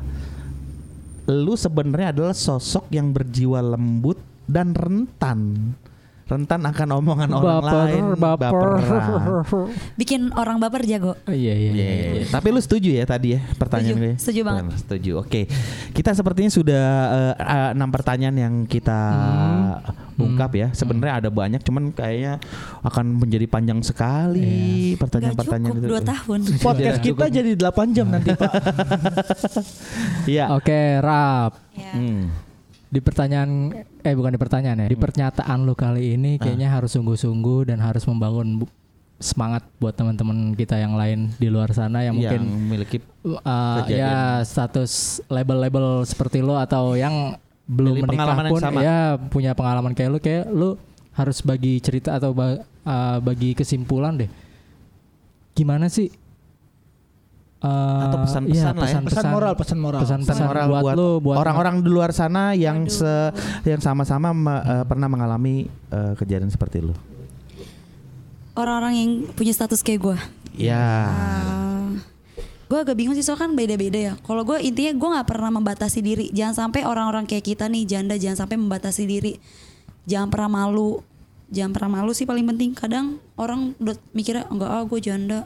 lu 1.26 1.58
sebenarnya 1.58 2.14
adalah 2.14 2.36
sosok 2.38 2.94
yang 2.94 3.10
berjiwa 3.10 3.58
lembut 3.62 4.22
dan 4.46 4.78
rentan. 4.78 5.74
Rentan 6.26 6.58
akan 6.58 6.88
omongan 6.96 7.30
orang 7.30 7.62
baper, 7.62 7.86
lain, 7.86 8.04
baper. 8.18 8.50
baperan. 8.50 9.66
Bikin 9.94 10.34
orang 10.34 10.58
baper 10.58 10.82
jago. 10.84 11.14
Iya, 11.24 11.54
iya, 11.54 11.70
Iya, 11.70 11.86
iya. 11.86 12.10
iya. 12.18 12.26
Tapi 12.28 12.50
lu 12.50 12.58
setuju 12.58 12.90
ya 12.90 13.06
tadi 13.06 13.38
ya 13.38 13.46
pertanyaan 13.54 13.94
Setuju, 13.94 14.02
gue? 14.02 14.14
setuju 14.18 14.40
banget. 14.42 14.64
Benar, 14.66 14.78
Setuju. 14.82 15.12
Oke. 15.22 15.42
Kita 15.94 16.12
sepertinya 16.12 16.50
sudah 16.50 16.86
eh, 17.38 17.70
enam 17.72 17.90
pertanyaan 17.90 18.36
yang 18.36 18.54
kita 18.66 19.00
Hmm. 20.16 20.26
ungkap 20.26 20.52
ya. 20.56 20.68
Sebenarnya 20.72 21.20
ada 21.20 21.30
banyak 21.30 21.62
cuman 21.62 21.92
kayaknya 21.92 22.42
akan 22.82 23.06
menjadi 23.16 23.46
panjang 23.46 23.80
sekali 23.82 24.96
Iya. 24.96 24.98
Pertanyaan-pertanyaan 24.98 25.74
cukup 25.76 25.86
itu. 25.86 25.94
2 25.94 26.02
tahun. 26.08 26.40
Podcast 26.58 27.00
kita 27.02 27.26
jadi 27.28 27.52
8 27.54 27.94
jam 27.94 28.08
nanti, 28.10 28.34
Pak. 28.34 28.50
Iya. 30.26 30.50
Oke, 30.52 30.98
Rap. 30.98 31.54
Ya. 31.72 31.92
Hmm. 31.94 32.45
Di 32.96 33.04
pertanyaan 33.04 33.76
eh 34.08 34.16
bukan 34.16 34.32
di 34.32 34.40
pertanyaan 34.40 34.78
ya, 34.80 34.88
di 34.88 34.96
pernyataan 34.96 35.68
lu 35.68 35.76
kali 35.76 36.16
ini 36.16 36.40
kayaknya 36.40 36.72
harus 36.72 36.96
sungguh-sungguh 36.96 37.68
dan 37.68 37.84
harus 37.84 38.08
membangun 38.08 38.64
semangat 39.20 39.68
buat 39.80 39.96
teman-teman 39.96 40.56
kita 40.56 40.80
yang 40.80 40.96
lain 40.96 41.32
di 41.36 41.48
luar 41.52 41.72
sana 41.72 42.04
yang 42.04 42.16
Yang 42.20 42.40
mungkin 42.40 42.42
memiliki 42.68 42.98
uh, 43.24 43.84
ya 43.88 44.40
status 44.44 45.20
label-label 45.28 46.04
seperti 46.04 46.40
lo 46.40 46.56
atau 46.56 46.96
yang 46.96 47.36
belum 47.68 48.00
Memiliki 48.00 48.16
menikah 48.16 48.48
pun 48.48 48.62
sama. 48.62 48.80
ya 48.80 49.16
punya 49.18 49.52
pengalaman 49.52 49.92
kayak 49.92 50.10
lu 50.12 50.20
kayak 50.20 50.46
lu 50.52 50.70
harus 51.16 51.40
bagi 51.44 51.80
cerita 51.80 52.16
atau 52.16 52.32
ba- 52.36 52.64
uh, 52.84 53.18
bagi 53.24 53.56
kesimpulan 53.56 54.20
deh. 54.20 54.30
Gimana 55.56 55.88
sih 55.88 56.12
uh, 57.66 58.06
Atau 58.06 58.18
pesan-pesan 58.22 58.74
iya, 58.74 58.82
lah 58.82 58.90
ya. 58.90 59.00
Pesan 59.02 59.26
moral, 59.34 59.54
pesan 59.58 59.78
moral. 59.82 60.02
pesan-pesan 60.06 60.38
pesan 60.38 60.46
moral 60.46 60.66
buat, 60.70 60.96
buat 61.26 61.38
orang-orang 61.42 61.76
di 61.82 61.90
luar 61.90 62.12
sana 62.14 62.54
yang 62.54 62.86
Aduh. 62.86 62.94
se 62.94 63.14
yang 63.66 63.82
sama-sama 63.82 64.30
me- 64.32 64.64
eh, 64.64 64.84
pernah 64.86 65.10
mengalami 65.10 65.66
eh, 65.90 66.14
kejadian 66.14 66.54
seperti 66.54 66.86
lu. 66.86 66.94
Orang-orang 68.56 68.94
yang 68.96 69.12
punya 69.36 69.52
status 69.52 69.84
kayak 69.84 70.00
gue. 70.00 70.18
Ya. 70.56 71.12
gue 72.66 72.82
agak 72.82 72.98
bingung 72.98 73.14
sih 73.14 73.22
soalnya 73.22 73.46
kan 73.46 73.52
beda-beda 73.54 74.00
ya. 74.00 74.14
Kalau 74.26 74.42
gue 74.42 74.58
intinya 74.58 74.96
gue 74.96 75.10
nggak 75.20 75.28
pernah 75.28 75.52
membatasi 75.54 76.00
diri. 76.02 76.26
Jangan 76.34 76.66
sampai 76.66 76.82
orang-orang 76.88 77.30
kayak 77.30 77.46
kita 77.46 77.70
nih 77.70 77.84
janda 77.86 78.16
jangan 78.18 78.48
sampai 78.48 78.58
membatasi 78.58 79.04
diri. 79.06 79.38
Jangan 80.10 80.34
pernah 80.34 80.50
malu. 80.50 81.04
Jangan 81.54 81.72
pernah 81.78 82.02
malu 82.02 82.12
sih 82.18 82.26
paling 82.26 82.42
penting. 82.56 82.74
Kadang 82.74 83.22
orang 83.38 83.78
udah 83.78 83.94
mikirnya 84.18 84.50
enggak 84.50 84.72
ah 84.72 84.82
gue 84.82 85.00
janda. 85.04 85.40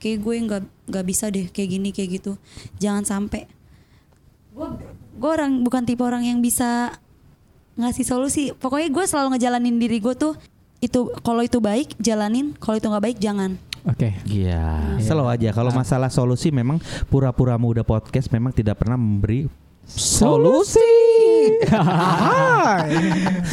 Kayak 0.00 0.18
gue 0.24 0.34
nggak 0.48 0.62
nggak 0.88 1.04
bisa 1.06 1.28
deh 1.28 1.46
kayak 1.52 1.68
gini 1.76 1.88
kayak 1.92 2.10
gitu. 2.18 2.32
Jangan 2.80 3.04
sampai. 3.04 3.44
Gue 4.56 4.66
gue 5.20 5.30
orang 5.30 5.60
bukan 5.60 5.84
tipe 5.84 6.00
orang 6.00 6.24
yang 6.24 6.40
bisa 6.40 6.96
ngasih 7.76 8.08
solusi. 8.08 8.44
Pokoknya 8.56 8.88
gue 8.88 9.04
selalu 9.04 9.36
ngejalanin 9.36 9.76
diri 9.76 10.00
gue 10.00 10.14
tuh 10.16 10.34
itu 10.80 11.12
kalau 11.20 11.44
itu 11.44 11.60
baik 11.60 11.92
jalanin, 12.00 12.56
kalau 12.56 12.80
itu 12.80 12.88
nggak 12.88 13.04
baik 13.04 13.18
jangan. 13.20 13.60
oke 13.84 14.08
Iya, 14.24 14.96
slow 15.04 15.28
aja. 15.28 15.52
Kalau 15.52 15.72
masalah 15.76 16.08
solusi 16.08 16.48
memang 16.48 16.80
pura-pura 17.12 17.60
muda 17.60 17.84
podcast 17.84 18.32
memang 18.32 18.56
tidak 18.56 18.80
pernah 18.80 18.96
memberi 18.96 19.44
solusi 19.92 20.78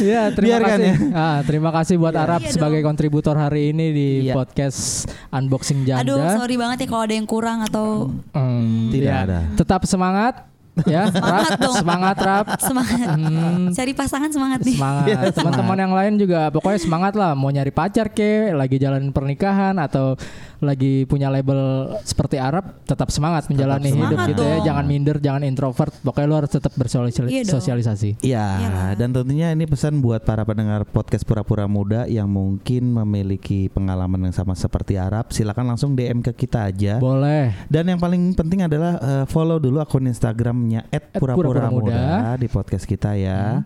ya 0.00 0.30
terima 0.30 0.58
Biarkan 0.58 0.78
kasih 0.78 0.92
Ah, 1.10 1.38
terima 1.42 1.70
kasih 1.70 1.94
buat 1.96 2.14
Arab 2.14 2.40
Iya 2.40 2.52
sebagai 2.52 2.80
kontributor 2.80 3.34
hari 3.34 3.70
ini 3.70 3.86
di 3.90 4.08
Iya. 4.20 4.34
podcast 4.34 5.04
unboxing 5.28 5.84
janda 5.84 6.02
Aduh 6.04 6.18
sorry 6.34 6.54
banget 6.54 6.84
ya 6.84 6.88
kalau 6.88 7.02
ada 7.02 7.14
yang 7.14 7.26
kurang 7.26 7.62
atau 7.62 8.10
Hmm, 8.30 8.90
Tidak 8.90 9.08
ya. 9.08 9.24
ada. 9.24 9.38
Tetap 9.54 9.82
semangat 9.84 10.46
ya, 10.86 11.10
Semangat 11.10 11.50
Rap. 11.50 11.58
dong. 11.58 11.74
Semangat 11.74 12.16
Rap. 12.20 12.46
semangat. 12.60 13.06
Hmm, 13.10 13.62
Cari 13.72 13.92
pasangan 13.92 14.30
semangat 14.30 14.60
nih. 14.62 14.76
semangat. 14.78 15.34
Teman-teman 15.34 15.74
yang 15.76 15.90
lain 15.92 16.12
juga 16.16 16.40
pokoknya 16.48 16.78
semangat 16.78 17.12
lah 17.12 17.34
mau 17.34 17.50
nyari 17.50 17.70
pacar 17.70 18.06
ke, 18.08 18.54
lagi 18.54 18.78
jalanin 18.78 19.10
pernikahan 19.10 19.74
atau 19.76 20.14
lagi 20.58 21.06
punya 21.06 21.30
label 21.30 21.94
seperti 22.02 22.36
Arab, 22.38 22.82
tetap 22.82 23.08
semangat 23.14 23.46
menjalani 23.46 23.94
semangat 23.94 24.10
hidup 24.10 24.28
gitu 24.34 24.42
ya. 24.42 24.50
dong. 24.58 24.64
Jangan 24.66 24.84
minder, 24.90 25.16
jangan 25.22 25.42
introvert. 25.46 25.92
Pokoknya 26.02 26.26
lu 26.26 26.36
harus 26.42 26.50
tetap 26.50 26.72
dong. 26.74 27.46
bersosialisasi. 27.46 28.10
Iya, 28.22 28.46
Iyalah. 28.58 28.92
dan 28.98 29.08
tentunya 29.14 29.48
ini 29.54 29.64
pesan 29.70 30.02
buat 30.02 30.26
para 30.26 30.42
pendengar 30.42 30.82
podcast 30.88 31.22
pura-pura 31.22 31.70
muda 31.70 32.10
yang 32.10 32.26
mungkin 32.26 32.90
memiliki 32.90 33.70
pengalaman 33.70 34.30
yang 34.30 34.34
sama 34.34 34.58
seperti 34.58 34.98
Arab, 34.98 35.30
silakan 35.30 35.74
langsung 35.74 35.94
DM 35.94 36.20
ke 36.20 36.34
kita 36.34 36.66
aja. 36.70 36.98
Boleh. 36.98 37.54
Dan 37.70 37.94
yang 37.94 38.00
paling 38.02 38.34
penting 38.34 38.66
adalah 38.66 38.98
eh, 38.98 39.24
follow 39.30 39.62
dulu 39.62 39.78
akun 39.78 40.10
Instagramnya 40.10 40.90
@purapura 41.16 41.34
@purapura 41.38 41.68
muda. 41.70 41.94
muda 41.94 42.02
di 42.38 42.48
podcast 42.50 42.84
kita 42.84 43.14
ya. 43.14 43.62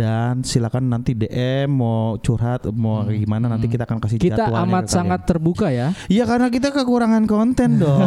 Dan 0.00 0.40
silakan 0.40 0.88
nanti 0.88 1.12
DM 1.12 1.68
mau 1.70 2.16
curhat 2.16 2.64
mau 2.72 3.04
gimana 3.04 3.46
nanti 3.46 3.68
kita 3.68 3.84
akan 3.84 3.98
kasih 3.98 4.16
Hmm. 4.16 4.26
Kita 4.26 4.36
jadwalnya 4.42 4.64
amat 4.64 4.80
ke 4.80 4.86
kalian. 4.86 4.96
sangat 4.96 5.20
terbuka 5.24 5.66
ya. 5.68 5.92
Iya 6.06 6.24
karena 6.24 6.48
kita 6.48 6.68
kekurangan 6.70 7.24
konten 7.26 7.76
dong 7.82 8.00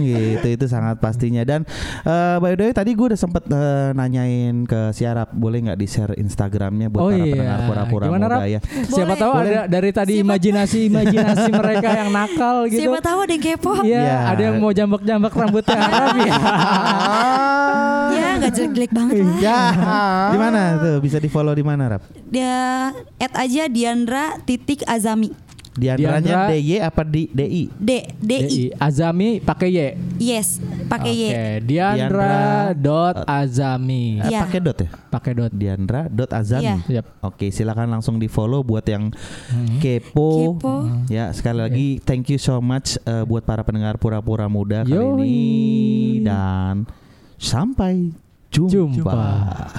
gitu 0.00 0.46
itu 0.48 0.66
sangat 0.66 0.98
pastinya 0.98 1.42
dan 1.42 1.66
eh, 2.02 2.36
by 2.38 2.54
the 2.54 2.62
way 2.62 2.72
tadi 2.72 2.92
gue 2.92 3.06
udah 3.08 3.18
sempet 3.18 3.42
eh, 3.44 3.90
nanyain 3.92 4.62
ke 4.62 4.92
Siarap 4.92 5.32
boleh 5.32 5.58
nggak 5.64 5.76
di 5.76 5.86
share 5.86 6.14
Instagramnya 6.14 6.86
buat 6.88 7.00
Oh 7.00 7.08
para 7.08 7.18
iya. 7.18 7.32
pendengar 7.32 7.58
pura-pura 7.64 8.04
Gimana, 8.06 8.26
muda 8.28 8.46
ya 8.46 8.60
Siapa 8.84 9.14
tahu 9.16 9.32
Boleh. 9.32 9.50
ada 9.50 9.68
dari 9.68 9.90
tadi 9.90 10.12
Siapa- 10.12 10.24
imajinasi-imajinasi 10.28 11.50
mereka 11.60 11.88
yang 11.96 12.10
nakal 12.10 12.56
gitu. 12.66 12.86
Siapa 12.86 13.00
tahu 13.00 13.18
ada 13.20 13.32
yang 13.32 13.42
kepo. 13.42 13.72
Iya, 13.80 13.98
Iya. 13.98 14.16
ada 14.28 14.42
yang 14.42 14.56
mau 14.58 14.70
jambak-jambak 14.70 15.32
rambutnya 15.32 15.76
Arab 15.76 16.14
ya. 16.16 16.34
Ya 18.10 18.36
nggak 18.36 18.52
jelek-jelek 18.52 18.90
banget 18.90 19.14
lah. 19.16 19.36
ya 19.38 19.60
di 20.26 20.38
mana 20.38 20.60
tuh 20.76 20.96
bisa 20.98 21.16
di 21.16 21.26
follow 21.26 21.52
di 21.52 21.62
mana 21.62 21.88
Rap 21.90 22.02
Dia 22.24 22.88
add 23.16 23.34
aja 23.34 23.66
Diandra 23.66 24.38
titik 24.40 24.84
Azami. 24.84 25.32
Diandranya 25.70 26.18
Diandra- 26.20 26.50
DY 26.50 26.70
apa 26.82 27.02
di 27.04 27.22
DI 27.30 27.62
D 27.70 27.90
D 28.18 28.30
I. 28.34 28.42
DI. 28.42 28.64
Azami 28.74 29.38
pakai 29.38 29.68
Y. 29.70 29.80
Yes, 30.18 30.58
pakai 30.86 31.12
Y. 31.14 31.24
Oke, 31.24 31.46
Diandra 31.64 32.34
dot 32.74 33.22
Azami. 33.22 34.18
Eh, 34.18 34.28
Iya. 34.28 34.40
pakai 34.44 34.60
dot 34.60 34.78
ya 34.78 34.90
Pakai 35.08 35.32
dot. 35.32 35.52
Diandra 35.52 36.00
dot 36.06 36.30
Azami 36.30 36.66
Iya. 36.66 37.00
Yap. 37.00 37.06
Oke, 37.22 37.48
silakan 37.48 37.86
langsung 37.88 38.18
di 38.18 38.26
follow 38.26 38.60
buat 38.60 38.82
yang 38.84 39.14
kepo. 39.78 40.58
Kepo. 40.58 40.74
Ya, 41.06 41.30
sekali 41.30 41.58
lagi 41.58 41.86
thank 42.00 42.26
you 42.28 42.36
so 42.36 42.58
much 42.58 42.98
eh, 43.00 43.22
buat 43.22 43.42
para 43.42 43.62
pendengar 43.62 43.94
pura-pura 43.96 44.46
muda 44.46 44.82
kali 44.82 44.90
Yoi. 44.92 45.22
ini 45.22 45.38
dan 46.20 46.82
sampai 47.36 48.10
jumpa. 48.50 48.94
Jumpa. 48.96 49.70